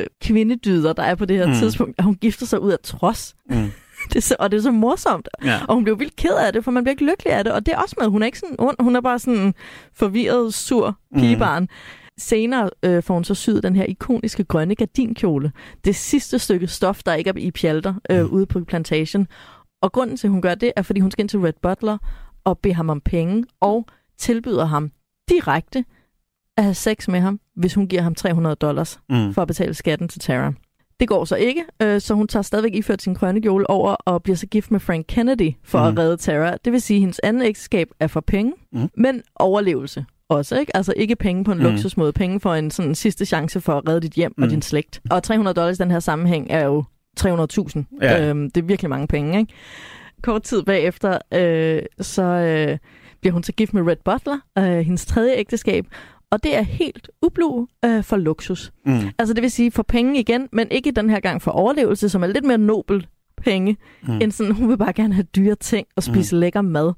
[0.00, 1.52] øh, kvindedyder, der er på det her mm.
[1.54, 3.34] tidspunkt, at hun gifter sig ud af trods.
[3.50, 3.70] Mm.
[4.12, 5.28] Det så, og det er så morsomt.
[5.44, 5.60] Ja.
[5.68, 7.52] Og hun bliver vildt ked af det, for man bliver ikke lykkelig af det.
[7.52, 8.76] Og det er også med, hun er ikke sådan ond.
[8.80, 9.54] Hun er bare sådan
[9.94, 11.62] forvirret, sur pigebarn.
[11.62, 11.68] Mm.
[12.18, 15.52] Senere øh, får hun så syet den her ikoniske grønne gardinkjole.
[15.84, 18.30] Det sidste stykke stof, der ikke er i pjalter øh, Mm.
[18.30, 19.26] ude på plantation.
[19.82, 21.98] Og grunden til, at hun gør det, er, fordi hun skal ind til Red Butler
[22.44, 23.86] og bede ham om penge, og
[24.18, 24.90] tilbyder ham
[25.28, 25.84] direkte
[26.56, 29.34] at have sex med ham, hvis hun giver ham 300 dollars Mm.
[29.34, 30.52] for at betale skatten til Tara.
[31.00, 34.22] Det går så ikke, øh, så hun tager stadigvæk iført sin grønne kjole over og
[34.22, 35.86] bliver så gift med Frank Kennedy for Mm.
[35.86, 36.56] at redde Tara.
[36.64, 38.88] Det vil sige, at hendes anden ægteskab er for penge, Mm.
[38.96, 40.76] men overlevelse også, ikke?
[40.76, 41.64] Altså ikke penge på en Mm.
[41.64, 44.34] luksusmåde, penge for en sådan sidste chance for at redde dit hjem.
[44.36, 44.42] Mm.
[44.44, 45.00] og din slægt.
[45.10, 46.84] Og 300 dollars i den her sammenhæng er jo
[47.16, 47.86] 300.000.
[48.02, 48.28] Ja.
[48.28, 49.52] Øhm, det er virkelig mange penge, ikke?
[50.22, 52.78] Kort tid bagefter, øh, så øh,
[53.20, 55.86] bliver hun så gift med Red Butler, øh, hendes tredje ægteskab,
[56.30, 58.72] og det er helt ublu øh, for luksus.
[58.86, 58.98] Mm.
[59.18, 62.22] Altså det vil sige for penge igen, men ikke den her gang for overlevelse, som
[62.22, 63.06] er lidt mere nobel
[63.36, 64.18] penge, Mm.
[64.22, 66.40] end sådan, hun vil bare gerne have dyre ting og spise mm.
[66.40, 66.92] lækker mad.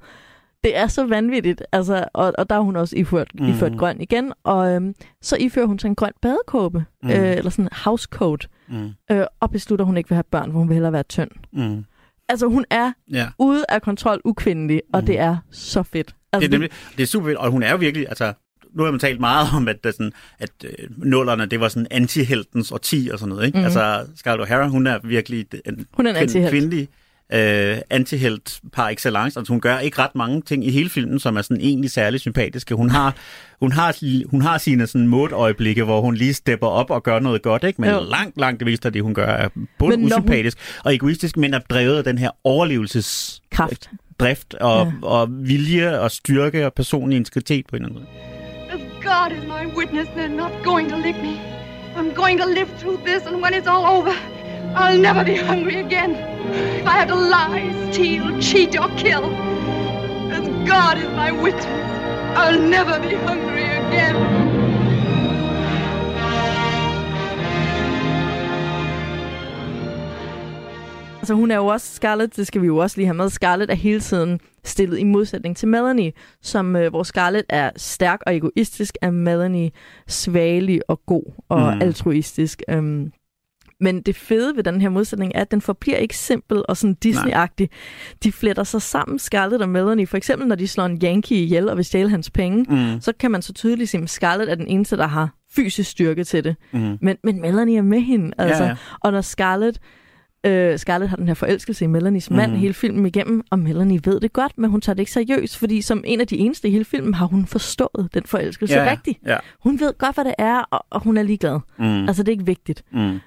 [0.64, 3.46] Det er så vanvittigt, altså, og, og der er hun også iført, Mm.
[3.48, 7.10] iført grøn igen, og øhm, så ifører hun sig en grøn badekåbe, mm.
[7.10, 8.90] øh, eller sådan en housecoat, Mm.
[9.10, 11.30] øh, og beslutter, at hun ikke vil have børn, for hun vil hellere være tynd.
[11.52, 11.84] Mm.
[12.28, 13.28] Altså hun er Ja.
[13.38, 15.06] ude af kontrol ukvindelig, og Mm.
[15.06, 16.14] det er så fedt.
[16.32, 18.32] Altså, Det er, nemlig, det er super fedt, og hun er jo virkelig, altså,
[18.74, 21.86] nu har man talt meget om, at, det sådan, at øh, nullerne, det var sådan
[21.90, 23.58] anti-heltens årti og sådan noget, ikke?
[23.58, 23.64] Mm.
[23.64, 26.50] Altså, Scarlett O'Hara, hun er virkelig en, Hun er en kvind- antihelt.
[26.50, 26.88] kvindelig
[27.32, 29.38] øh, antihelt par excellence.
[29.38, 32.20] Altså, hun gør ikke ret mange ting i hele filmen, som er sådan egentlig særlig
[32.20, 32.74] sympatiske.
[32.74, 33.14] Hun har,
[33.60, 33.96] hun har,
[34.30, 37.80] hun har sine sådan modøjeblikke, hvor hun lige stepper op og gør noget godt, ikke?
[37.80, 38.00] Men Jo.
[38.10, 39.48] langt, langt det meste af det, hun gør, er
[39.78, 43.90] både Men når hun- usympatisk og egoistisk, men er drevet af den her overlevelses Kraft.
[44.20, 45.06] drift og, ja.
[45.06, 48.27] og vilje og styrke og personlig integritet på en eller anden måde.
[49.08, 51.40] God is my witness, they're not going to lick me.
[51.96, 54.14] I'm going to live through this, and when it's all over,
[54.74, 56.14] I'll never be hungry again.
[56.80, 59.24] If I have to lie, steal, cheat, or kill,
[60.30, 61.64] as God is my witness,
[62.36, 64.47] I'll never be hungry again.
[71.18, 73.70] Altså hun er jo også, Scarlett, det skal vi jo også lige have med, Scarlett
[73.70, 76.12] er hele tiden stillet i modsætning til Melanie,
[76.42, 79.70] som øh, hvor Scarlett er stærk og egoistisk, er Melanie
[80.08, 81.82] svagelig og god og Mm.
[81.82, 82.62] altruistisk.
[82.70, 83.12] Øhm,
[83.80, 86.96] men det fede ved den her modsætning er, at den forbliver ikke simpel og sådan
[87.04, 87.66] Disney-agtig.
[88.22, 90.06] De fletter sig sammen, Scarlett og Melanie.
[90.06, 93.00] For eksempel, når de slår en Yankee ihjel og vil stjæle hans penge, Mm.
[93.00, 96.24] så kan man så tydeligt se, at Scarlett er den eneste, der har fysisk styrke
[96.24, 96.56] til det.
[96.72, 96.98] Mm.
[97.02, 98.32] Men, men Melanie er med hende.
[98.38, 98.62] Altså.
[98.62, 98.76] Ja, ja.
[99.00, 99.78] Og når Scarlett,
[100.46, 102.60] øh, Scarlett har den her forelskelse i Melanies mand Mhm.
[102.60, 105.82] hele filmen igennem, og Melanie ved det godt, men hun tager det ikke seriøst, fordi
[105.82, 108.90] som en af de eneste i hele filmen har hun forstået den forelskelse ja.
[108.90, 109.18] rigtigt.
[109.26, 109.36] Ja.
[109.62, 111.60] Hun ved godt, hvad det er, og, og hun er ligeglad.
[111.78, 111.84] Mm.
[112.08, 112.84] Altså, det er ikke vigtigt.
[112.92, 113.18] Mm.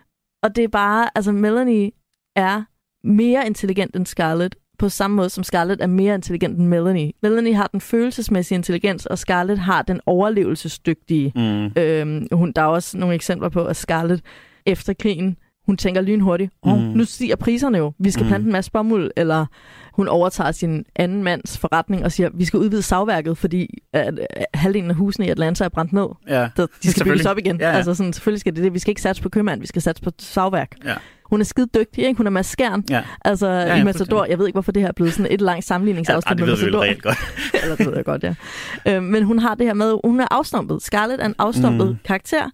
[0.43, 1.91] Og det er bare, altså Melanie
[2.35, 2.63] er
[3.07, 7.11] mere intelligent end Scarlett, på samme måde som Scarlett er mere intelligent end Melanie.
[7.21, 11.31] Melanie har den følelsesmæssige intelligens, og Scarlett har den overlevelsesdygtige.
[11.35, 11.81] Mm.
[11.81, 14.21] Øhm, hun, der er også nogle eksempler på, at Scarlett
[14.65, 15.37] efter krigen,
[15.71, 16.83] hun tænker lynhurtigt, oh, Mm.
[16.83, 18.27] nu stiger priserne jo, vi skal Mm.
[18.27, 19.45] plante en masse bomuld, eller
[19.93, 24.45] hun overtager sin anden mands forretning og siger, vi skal udvide savværket, fordi at, at
[24.53, 26.07] halvdelen af husene i Atlanta er brændt ned.
[26.27, 26.49] Ja.
[26.55, 27.59] Så de skal bygges op igen.
[27.59, 27.75] Ja, ja.
[27.75, 28.73] Altså sådan, selvfølgelig skal det det.
[28.73, 30.71] Vi skal ikke satse på købmand, vi skal satse på savværk.
[30.85, 30.93] Ja.
[31.31, 32.17] Hun er skide dygtig, ikke?
[32.17, 32.83] Hun er maskeren.
[32.89, 33.03] Ja.
[33.25, 35.31] Altså, Ja, ja, ja, i Matador, jeg ved ikke, hvorfor det her er blevet sådan
[35.31, 36.81] et langt sammenligningsafsnit Ja, det med ved Matador.
[36.83, 37.17] reelt godt.
[37.63, 38.33] Eller det ved jeg godt, ja.
[38.87, 40.81] Øh, men hun har det her med, hun er afstumpet.
[40.83, 41.91] Scarlett er en afstumpet Mm.
[41.91, 41.97] mm.
[42.05, 42.49] karakter.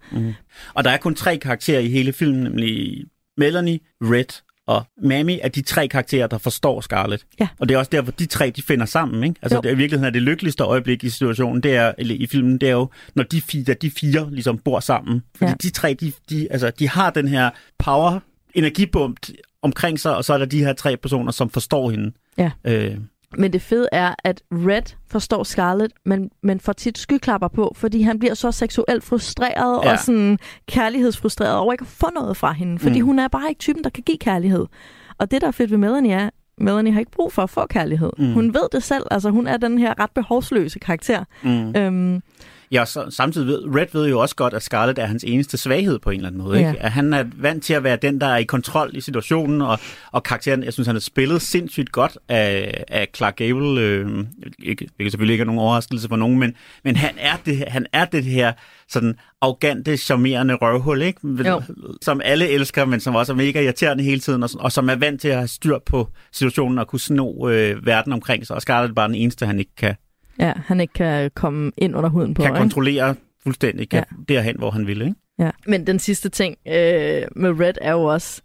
[0.74, 3.04] Og der er kun tre karakterer i hele filmen, nemlig
[3.38, 7.26] Melanie, Red og Mammy er de tre karakterer, der forstår Scarlett.
[7.40, 7.48] Ja.
[7.60, 9.24] Og det er også derfor, de tre de finder sammen.
[9.24, 9.36] Ikke?
[9.42, 9.62] Altså, Jo.
[9.62, 12.70] det, i virkeligheden er det lykkeligste øjeblik i situationen, det er, eller i filmen, det
[12.70, 15.22] er jo, når de fire, de fire ligesom bor sammen.
[15.38, 15.56] Fordi Ja.
[15.62, 17.50] de tre, de, de, altså, de har den her
[17.80, 18.20] power,
[18.58, 19.20] energibump
[19.62, 22.12] omkring sig, og så er der de her tre personer, som forstår hende.
[22.38, 22.52] Ja.
[22.66, 22.98] Øh,
[23.38, 28.02] Men det fede er, at Red forstår Scarlett, men, men får tit skyklapper på, fordi
[28.02, 29.92] han bliver så seksuelt frustreret Ja.
[29.92, 30.38] og sådan
[30.68, 32.80] kærlighedsfrustreret over ikke at få noget fra hende.
[32.80, 33.06] Fordi Mm.
[33.06, 34.66] hun er bare ikke typen, der kan give kærlighed.
[35.18, 37.66] Og det, der er fedt ved Melanie, er, Melanie har ikke brug for at få
[37.70, 38.10] kærlighed.
[38.18, 38.34] Mm.
[38.34, 39.04] Hun ved det selv.
[39.12, 41.24] Altså, hun er den her ret behovsløse karakter.
[41.44, 41.76] mm.
[41.76, 42.22] Øhm,
[42.72, 46.00] Ja, så, samtidig ved Red ved jo også godt, at Scarlett er hans eneste svaghed
[46.00, 46.60] på en eller anden måde.
[46.60, 46.70] Ja.
[46.70, 46.82] Ikke?
[46.82, 49.80] At han er vant til at være den, der er i kontrol i situationen, og,
[50.12, 53.82] og karakteren, jeg synes, han har spillet sindssygt godt af, af Clark Gable.
[53.82, 54.26] Øh,
[54.64, 57.64] ikke, det kan selvfølgelig ikke have nogen overraskelse for nogen, men, men han, er det,
[57.68, 58.54] han er det her
[58.90, 61.20] sådan arrogante, charmerende røvhul, ikke?
[61.48, 61.62] Jo.
[62.02, 64.96] som alle elsker, men som også er mega irriterende hele tiden, og, og som er
[64.96, 68.56] vant til at have styr på situationen og kunne sno øh, verden omkring sig.
[68.56, 69.96] Og Scarlett er bare den eneste, han ikke kan,
[70.40, 72.42] ja, han ikke kan komme ind under huden på.
[72.42, 72.60] kan ikke?
[72.60, 74.34] kontrollere fuldstændig, kan ja.
[74.34, 75.02] derhen, hvor han vil.
[75.02, 75.16] Ikke?
[75.40, 75.52] Ja.
[75.68, 78.42] Men den sidste ting øh, med Red er jo også,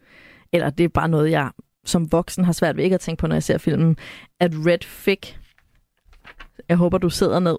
[0.53, 1.51] eller det er bare noget, jeg
[1.85, 3.97] som voksen har svært ved ikke at tænke på, når jeg ser filmen,
[4.41, 5.39] at Red fik,
[6.69, 7.57] jeg håber, du sidder ned,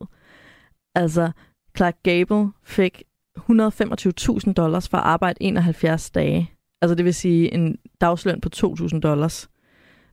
[0.96, 1.32] altså
[1.78, 3.04] Clark Gable fik
[3.40, 6.52] 125.000 dollars for at arbejde 71 dage.
[6.82, 9.50] Altså det vil sige en dagsløn på 2.000 dollars.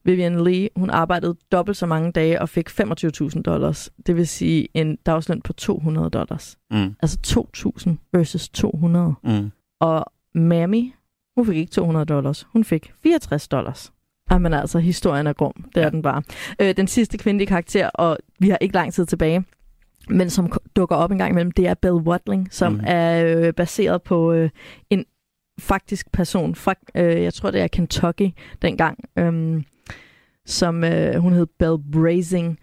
[0.05, 3.91] Vivian Lee, hun arbejdede dobbelt så mange dage og fik 25.000 dollars.
[4.07, 6.59] Det vil sige en dagsløn på 200 dollars.
[6.71, 6.95] Mm.
[7.03, 7.19] Altså
[7.87, 9.15] 2.000 versus 200.
[9.25, 9.51] Mm.
[9.81, 10.93] Og Mammy,
[11.37, 12.47] hun fik ikke 200 dollars.
[12.53, 13.93] Hun fik 64 dollars.
[14.31, 15.53] Jamen altså, historien er grum.
[15.75, 15.91] Det er Ja.
[15.91, 16.23] den bare.
[16.61, 19.45] Øh, den sidste kvindelige karakter, og vi har ikke lang tid tilbage,
[20.09, 22.81] men som dukker op en gang imellem, det er Belle Watling, som mm.
[22.87, 24.51] er øh, baseret på øh,
[24.91, 25.05] en
[25.61, 28.31] faktisk person fra, øh, jeg tror det er Kentucky
[28.63, 29.65] dengang, øhm,
[30.51, 32.59] som øh, hun hed Belle Brazing,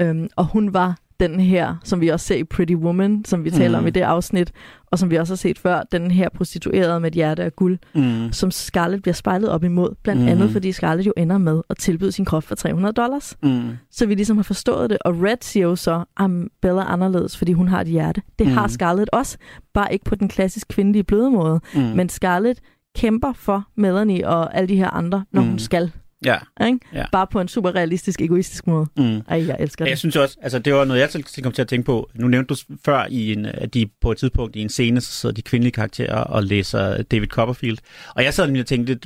[0.00, 3.50] øhm, og hun var den her, som vi også ser i Pretty Woman, som vi
[3.50, 4.52] taler om i det afsnit,
[4.86, 7.78] og som vi også har set før, den her prostituerede med et hjerte af guld,
[7.94, 8.32] Mm.
[8.32, 10.30] som Scarlett bliver spejlet op imod, blandt Mhm.
[10.30, 13.36] andet fordi Scarlett jo ender med at tilbyde sin krop for 300 dollars.
[13.42, 13.62] Mm.
[13.90, 16.30] Så vi ligesom har forstået det, og Red siger jo så, at
[16.62, 18.22] Bella er anderledes, fordi hun har et hjerte.
[18.38, 18.56] Det Mhm.
[18.56, 19.38] har Scarlett også,
[19.74, 21.60] bare ikke på den klassisk kvindelige bløde måde.
[21.74, 21.80] Mm.
[21.82, 22.60] Men Scarlett
[22.96, 25.48] kæmper for Melanie og alle de her andre, når Mm.
[25.48, 25.92] hun skal.
[26.24, 26.38] Ja.
[26.66, 26.78] Ikke?
[26.94, 27.04] Ja.
[27.12, 28.86] Bare på en super realistisk, egoistisk måde.
[28.96, 29.22] Mm.
[29.28, 29.90] Ej, jeg elsker det.
[29.90, 32.10] Jeg synes også, altså det var noget, jeg selv kom til at tænke på.
[32.14, 35.12] Nu nævnte du før, i en, at de på et tidspunkt i en scene, så
[35.12, 37.78] sidder de kvindelige karakterer og læser David Copperfield.
[38.14, 38.98] Og jeg sad nemlig og tænkte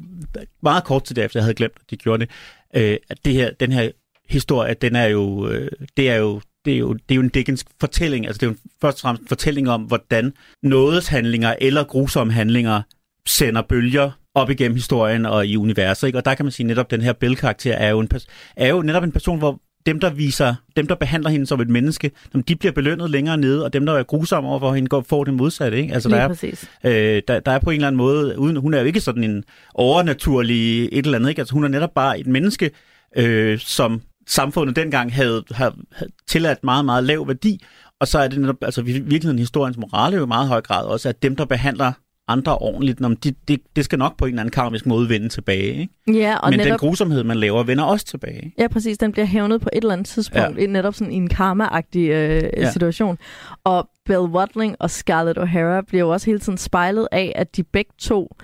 [0.62, 2.31] meget kort til det, efter jeg havde glemt, at de gjorde det,
[2.77, 3.91] øh, at det her, den her
[4.29, 7.29] historie, den er jo, øh, det er jo det er jo, det er jo en
[7.29, 8.27] Dickens fortælling.
[8.27, 12.33] Altså det er jo først og fremmest en fortælling om, hvordan nådes handlinger eller grusomme
[12.33, 12.83] handlinger
[13.27, 16.07] sender bølger op igennem historien og i universet.
[16.07, 16.18] Ikke?
[16.18, 18.09] Og der kan man sige, at netop den her Bell-karakter er jo, en,
[18.57, 21.68] er jo netop en person, hvor dem, der viser, dem, der behandler hende som et
[21.68, 22.11] menneske,
[22.49, 25.24] de bliver belønnet længere nede, og dem, der er grusomme over for hende, går, får
[25.24, 25.78] det modsatte.
[25.78, 25.95] Ikke?
[25.95, 26.70] Altså, der, er, præcis.
[26.84, 29.24] øh, der, der er på en eller anden måde, uden, hun er jo ikke sådan
[29.24, 31.41] en overnaturlig et eller andet, ikke?
[31.41, 32.70] Altså, hun er netop bare et menneske,
[33.16, 37.64] øh, som samfundet dengang havde, havde, havde tilladt meget, meget lav værdi,
[38.01, 40.84] og så er det netop, altså i virkeligheden historiens morale jo i meget høj grad
[40.84, 41.93] også, at dem, der behandler
[42.29, 45.29] andre ordentligt, når de, det, det skal nok på en eller anden karmisk måde vende
[45.29, 45.74] tilbage.
[45.74, 46.20] Ikke?
[46.20, 48.55] Ja, og Men netop, den grusomhed, man laver, vender også tilbage.
[48.59, 48.99] Ja, præcis.
[48.99, 50.66] Den bliver hævnet på et eller andet tidspunkt, ja.
[50.66, 52.51] netop sådan i en karma-agtig øh, Ja.
[52.57, 52.70] ja.
[52.72, 53.18] situation.
[53.64, 57.62] Og Belle Watling og Scarlett O'Hara bliver jo også hele tiden spejlet af, at de
[57.62, 58.37] begge to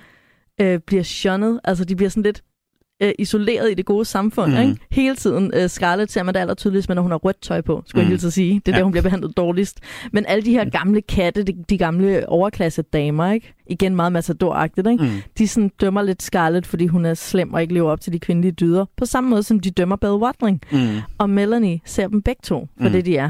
[0.61, 1.59] øh, bliver shunnet.
[1.63, 2.43] Altså, de bliver sådan lidt
[3.03, 4.61] øh, isoleret i det gode samfund, Mhm.
[4.63, 4.69] mm.
[4.69, 4.81] ikke?
[4.91, 5.51] Hele tiden.
[5.55, 7.99] Øh, Scarlett ser man det aller tydeligst, når hun har rødt tøj på, skulle mm.
[7.99, 8.11] jeg Mhm.
[8.11, 8.61] hilse at sige.
[8.65, 8.77] Det er Ja.
[8.77, 9.79] der, hun bliver behandlet dårligst.
[10.11, 13.53] Men alle de her gamle katte, de, de gamle overklasse damer, ikke?
[13.67, 15.03] Igen meget matador ikke?
[15.03, 15.09] Mm.
[15.37, 18.19] de sådan dømmer lidt Scarlett, fordi hun er slem og ikke lever op til de
[18.19, 18.85] kvindelige dyder.
[18.97, 20.61] På samme måde, som de dømmer Belle Watling.
[20.71, 20.77] Mm.
[21.17, 22.91] Og Melanie ser dem begge to for mm.
[22.91, 23.29] det, de er.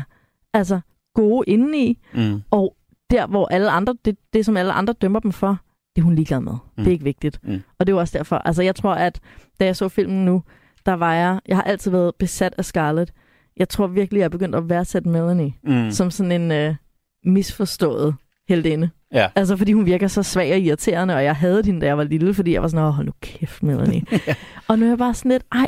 [0.53, 0.79] Altså,
[1.15, 2.41] gode indeni, Mm.
[2.51, 2.75] og
[3.11, 5.57] der, hvor alle andre, det, det som alle andre dømmer dem for,
[5.95, 6.51] det er hun ligeglad med.
[6.51, 6.57] Mm.
[6.77, 6.83] Mm.
[6.83, 7.39] Det er ikke vigtigt.
[7.43, 7.61] Mm.
[7.79, 8.35] Og det er også derfor.
[8.35, 9.19] Altså, jeg tror, at
[9.59, 10.43] da jeg så filmen nu,
[10.85, 13.11] der var jeg, jeg har altid været besat af Scarlett.
[13.57, 15.73] Jeg tror virkelig, jeg er begyndt at værdsætte Melanie Mm.
[15.73, 15.91] mm.
[15.91, 16.75] som sådan en øh,
[17.25, 18.15] misforstået
[18.49, 18.89] heldinde.
[19.13, 19.27] Ja.
[19.35, 22.03] Altså, fordi hun virker så svag og irriterende, og jeg havde hende, da jeg var
[22.03, 24.01] lille, fordi jeg var sådan, åh, hold nu kæft, Melanie.
[24.67, 25.67] Og nu er jeg bare sådan lidt, ej,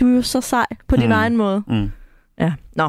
[0.00, 1.12] du er jo så sej på din Mm.
[1.12, 1.62] egen måde.
[1.66, 1.90] Mm.
[2.40, 2.88] Ja, nå.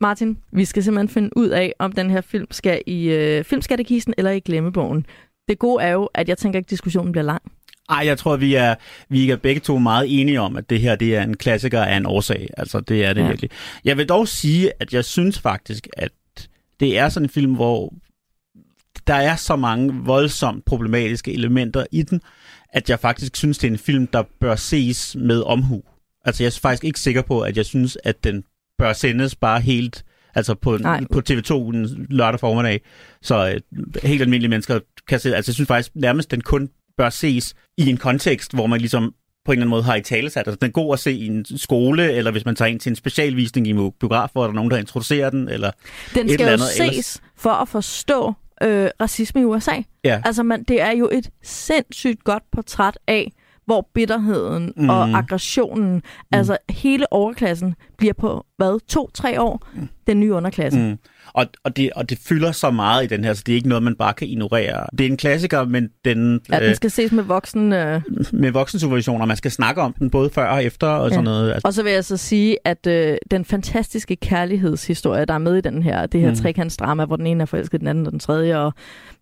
[0.00, 4.14] Martin, vi skal simpelthen finde ud af, om den her film skal i øh, filmskattekisten
[4.18, 5.06] eller i glemmebogen.
[5.48, 7.42] Det gode er jo, at jeg tænker ikke, at diskussionen bliver lang.
[7.88, 8.74] Ej, jeg tror, vi er,
[9.08, 11.96] vi er begge to meget enige om, at det her det er en klassiker af
[11.96, 12.48] en årsag.
[12.56, 13.26] Altså, det er det ja.
[13.26, 13.50] virkelig.
[13.84, 16.12] Jeg vil dog sige, at jeg synes faktisk, at
[16.80, 17.92] det er sådan en film, hvor
[19.06, 22.20] der er så mange voldsomt problematiske elementer i den,
[22.68, 25.82] at jeg faktisk synes, det er en film, der bør ses med omhu.
[26.24, 28.44] Altså, jeg er faktisk ikke sikker på, at jeg synes, at den
[28.78, 30.04] bør sendes bare helt
[30.36, 30.78] altså på,
[31.12, 32.80] på TV2 en lørdag formiddag.
[33.22, 34.78] Så øh, helt almindelige mennesker
[35.08, 36.68] kan se, altså jeg synes faktisk nærmest, den kun
[36.98, 39.14] bør ses i en kontekst, hvor man ligesom
[39.44, 40.46] på en eller anden måde har i talesat.
[40.48, 42.90] Altså, den er god at se i en skole, eller hvis man tager ind til
[42.90, 45.70] en specialvisning i biograf, hvor der er nogen, der introducerer den, eller
[46.14, 46.68] Den et skal eller jo andet.
[46.94, 48.32] ses Ellers- for at forstå
[48.62, 49.72] øh, racisme i USA.
[50.04, 50.22] Ja.
[50.24, 53.32] Altså, man, det er jo et sindssygt godt portræt af,
[53.66, 54.88] hvor bitterheden mm.
[54.88, 56.02] og aggressionen, mm.
[56.32, 59.88] altså hele overklassen, bliver på, hvad, to-tre år, mm.
[60.06, 60.78] den nye underklasse.
[60.78, 60.98] Mm.
[61.32, 63.68] Og, og, det, og det fylder så meget i den her, så det er ikke
[63.68, 64.86] noget, man bare kan ignorere.
[64.98, 67.72] Det er en klassiker, men den, Ja, den skal ses med voksen...
[67.72, 68.00] Øh,
[68.32, 71.52] med voksensupervision, og man skal snakke om den både før og efter og sådan noget.
[71.52, 75.56] Altså, Og så vil jeg så sige, at øh, den fantastiske kærlighedshistorie, der er med
[75.56, 76.36] i den her, det her Mm.
[76.36, 78.72] trekantsdrama, hvor den ene er forelsket, den anden og den tredje, og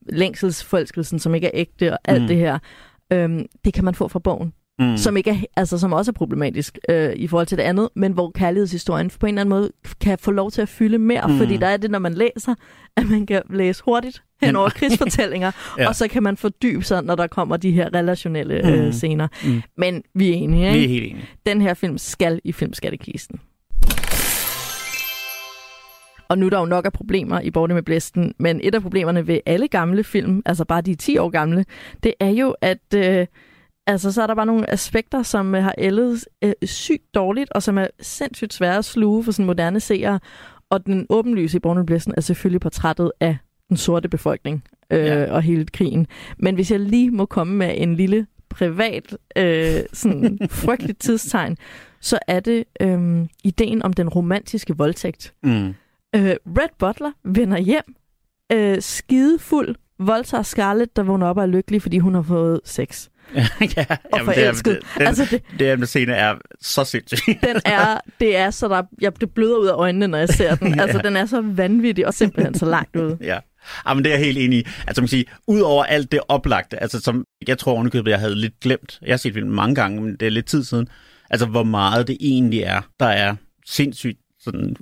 [0.09, 2.29] længselsforelskelsen, som ikke er ægte, og alt mm.
[2.29, 2.59] det her,
[3.13, 4.53] øhm, det kan man få fra bogen.
[4.79, 4.97] Mm.
[4.97, 8.13] Som, ikke er, altså, som også er problematisk øh, i forhold til det andet, men
[8.13, 11.39] hvor kærlighedshistorien på en eller anden måde kan få lov til at fylde mere, Mm.
[11.39, 12.55] fordi der er det, når man læser,
[12.97, 15.83] at man kan læse hurtigt hen over krigsfortællinger, Ja.
[15.83, 15.89] ja.
[15.89, 18.69] og så kan man fordybe sig, når der kommer de her relationelle Mm.
[18.71, 19.29] øh, scener.
[19.45, 19.63] Mm.
[19.79, 20.79] Men vi er enige, ikke?
[20.79, 21.25] Vi er helt enige.
[21.47, 23.41] Den her film skal i filmskattekisten.
[26.29, 28.83] Og nu er der jo nok af problemer i Borte med Blæsten, men et af
[28.83, 31.65] problemerne ved alle gamle film, altså bare de 10 år gamle,
[32.03, 33.27] det er jo, at øh,
[33.87, 37.63] altså, så er der bare nogle aspekter, som øh, har ældet øh, sygt dårligt, og
[37.63, 40.21] som er sindssygt svære at sluge for sådan moderne seere.
[40.71, 43.37] Og den åbenlyse i Borte med Blæsten er selvfølgelig portrættet af
[43.69, 45.33] den sorte befolkning øh, Ja.
[45.33, 46.07] og hele krigen.
[46.39, 51.57] Men hvis jeg lige må komme med en lille privat, øh, sådan frygteligt tidstegn,
[52.01, 55.35] så er det øh, ideen om den romantiske voldtægt.
[55.43, 55.75] Mm.
[56.15, 57.95] Øh, Red Butler vender hjem,
[58.53, 63.09] øh, skidefuld, voldtager Scarlett, der vågner op og er lykkelig, fordi hun har fået sex.
[63.35, 63.89] ja, Og jamen, det
[64.19, 64.75] er, forelsket.
[64.77, 67.19] det, den, Altså, det- det, er scene er så sindssyg.
[67.43, 70.55] Den er, det er så der, jeg, det bløder ud af øjnene, når jeg ser
[70.55, 70.75] den.
[70.81, 71.09] Altså, Ja.
[71.09, 73.19] den er så vanvittig og simpelthen så langt ude.
[73.21, 73.39] Ja.
[73.89, 74.67] Jamen, det er jeg helt enig i.
[74.87, 78.19] Altså, man kan sige, ud over alt det oplagte, altså som jeg tror ovenikøbet, jeg
[78.21, 78.99] havde lidt glemt.
[79.03, 80.89] Jeg har set filmen mange gange, men det er lidt tid siden.
[81.31, 83.35] Altså, hvor meget det egentlig er, der er
[83.67, 84.77] sindssygt sådan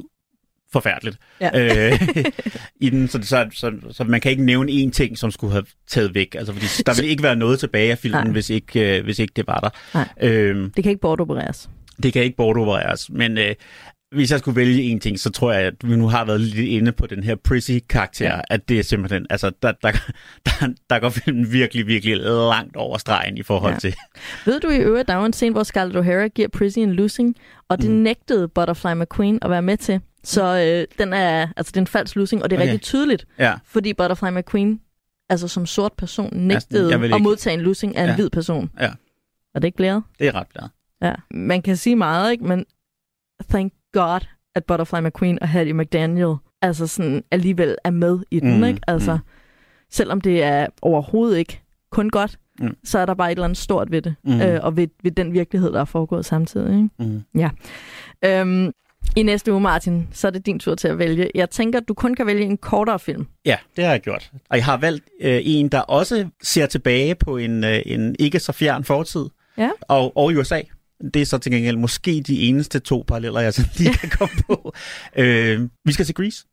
[0.72, 1.90] forfærdeligt Ja.
[1.90, 2.00] øh,
[2.80, 3.08] i den.
[3.08, 6.34] Så, så, så, så, man kan ikke nævne én ting, som skulle have taget væk.
[6.34, 8.32] Altså, fordi der vil ikke være noget tilbage af filmen, Nej.
[8.32, 9.70] hvis ikke, øh, hvis ikke det var der.
[9.94, 10.08] Nej.
[10.30, 11.70] Øhm, Det kan ikke bortopereres.
[12.02, 13.54] det kan ikke bortopereres, men øh,
[14.14, 16.68] hvis jeg skulle vælge en ting, så tror jeg, at vi nu har været lidt
[16.68, 18.40] inde på den her Prissy-karakter, ja.
[18.50, 19.92] at det er simpelthen, altså, der, der,
[20.46, 22.16] der, der går filmen virkelig, virkelig
[22.50, 23.78] langt over stregen i forhold Ja.
[23.78, 23.94] til.
[24.46, 27.34] Ved du i øvrigt, der var en scene, hvor Scarlett O'Hara giver Prissy en losing,
[27.68, 27.96] og det mm.
[27.96, 30.00] nægtede Butterfly McQueen at være med til.
[30.24, 32.70] Så øh, den er, altså, det er en falsk losing, og det er Okay.
[32.72, 34.80] rigtig tydeligt, Ja, fordi Butterfly McQueen,
[35.28, 38.14] altså som sort person, nægtede jeg vil at modtage en losing af en Ja.
[38.14, 38.70] hvid person.
[38.80, 38.90] Ja.
[39.54, 40.02] Er det ikke blæret?
[40.18, 40.68] det er ret glad.
[41.02, 41.14] Ja.
[41.30, 42.44] Man kan sige meget, ikke?
[42.44, 42.64] Men
[43.50, 44.20] thank God,
[44.54, 48.80] at Butterfly McQueen og Hattie McDaniel altså sådan alligevel er med i den, Mm, ikke?
[48.86, 49.20] Altså, mm.
[49.90, 51.60] selvom det er overhovedet ikke
[51.90, 52.76] kun godt, Mm.
[52.84, 54.40] så er der bare et eller andet stort ved det, Mm.
[54.40, 56.88] øh, og ved, ved den virkelighed, der er foregået samtidig, ikke?
[56.98, 57.22] Mm.
[58.24, 58.72] Øhm,
[59.16, 61.30] I næste uge, Martin, så er det din tur til at vælge.
[61.34, 63.26] Jeg tænker, at du kun kan vælge en kortere film.
[63.44, 64.30] Ja, det har jeg gjort.
[64.50, 68.38] Og jeg har valgt øh, en, der også ser tilbage på en, øh, en ikke
[68.38, 69.24] så fjern fortid.
[69.58, 69.70] Ja.
[69.80, 70.60] Og, og USA.
[71.14, 74.34] Det er så til gengæld måske de eneste to paralleller, jeg sådan lige kan komme
[74.46, 74.74] på.
[75.16, 76.44] Øh, vi skal se Grease.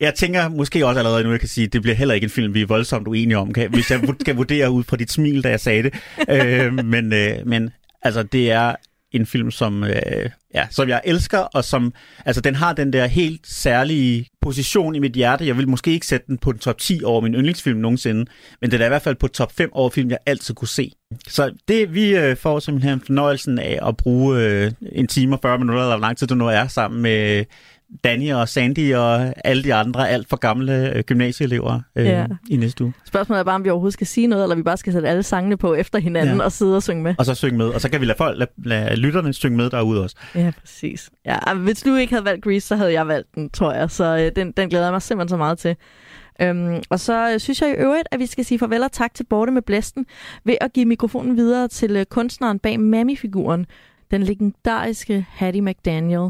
[0.00, 2.30] Jeg tænker måske også allerede nu, jeg kan sige, at det bliver heller ikke en
[2.30, 5.44] film, vi er voldsomt uenige om, kan, hvis jeg skal vurdere ud fra dit smil,
[5.44, 5.94] da jeg sagde det.
[6.30, 7.70] Øh, men, øh, men
[8.02, 8.74] altså, det er
[9.16, 11.94] en film, som, øh, ja, som jeg elsker, og som,
[12.24, 15.46] altså, den har den der helt særlige position i mit hjerte.
[15.46, 18.26] Jeg vil måske ikke sætte den på top 10 over min yndlingsfilm nogensinde,
[18.60, 20.92] men den er i hvert fald på top 5 over film, jeg altid kunne se.
[21.28, 25.58] Så det, vi øh, får simpelthen fornøjelsen af at bruge øh, en time og 40
[25.58, 27.44] minutter, eller hvor lang tid du nu er, sammen med
[28.04, 32.26] Danny og Sandy og alle de andre alt for gamle øh, gymnasieelever øh, Ja.
[32.50, 32.92] i næste uge.
[33.04, 35.22] Spørgsmålet er bare, om vi overhovedet skal sige noget, eller vi bare skal sætte alle
[35.22, 36.44] sangene på efter hinanden Ja.
[36.44, 37.14] og sidde og synge med.
[37.18, 39.70] Og så synge med, og så kan vi lade, folk, lade, lade lytterne synge med
[39.70, 40.16] derude også.
[40.34, 41.10] Ja, præcis.
[41.24, 43.90] Ja, hvis du ikke havde valgt Grease, så havde jeg valgt den, tror jeg.
[43.90, 45.76] Så øh, den, den glæder jeg mig simpelthen så meget til.
[46.42, 49.14] Øhm, og så øh, synes jeg i øvrigt, at vi skal sige farvel og tak
[49.14, 50.06] til Borte med Blæsten
[50.44, 53.66] ved at give mikrofonen videre til øh, kunstneren bag Mammy-figuren,
[54.10, 56.28] den legendariske Hattie McDaniel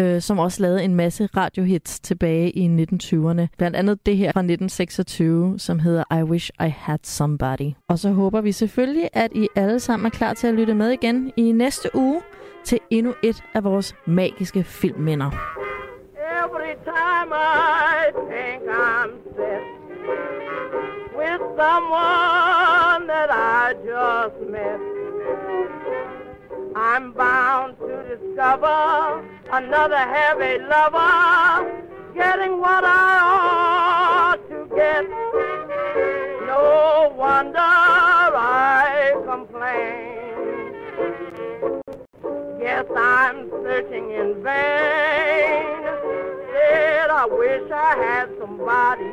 [0.00, 3.46] øh, som også lavede en masse radiohits tilbage i 1920'erne.
[3.58, 7.72] Blandt andet det her fra 1926, som hedder I Wish I Had Somebody.
[7.88, 10.90] Og så håber vi selvfølgelig, at I alle sammen er klar til at lytte med
[10.90, 12.20] igen i næste uge
[12.64, 15.30] til endnu et af vores magiske filmminder.
[16.44, 19.64] Every time I think I'm set
[21.18, 24.80] with someone that I just met,
[26.74, 31.82] I'm bound to discover another heavy lover
[32.14, 35.02] getting what I ought to get.
[36.46, 40.20] No wonder I complain.
[42.60, 45.64] Yes, I'm searching in vain.
[46.52, 49.10] Said I wish I had somebody.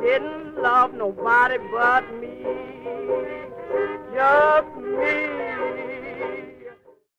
[0.00, 2.46] Didn't love nobody but me.
[4.14, 5.87] Just me.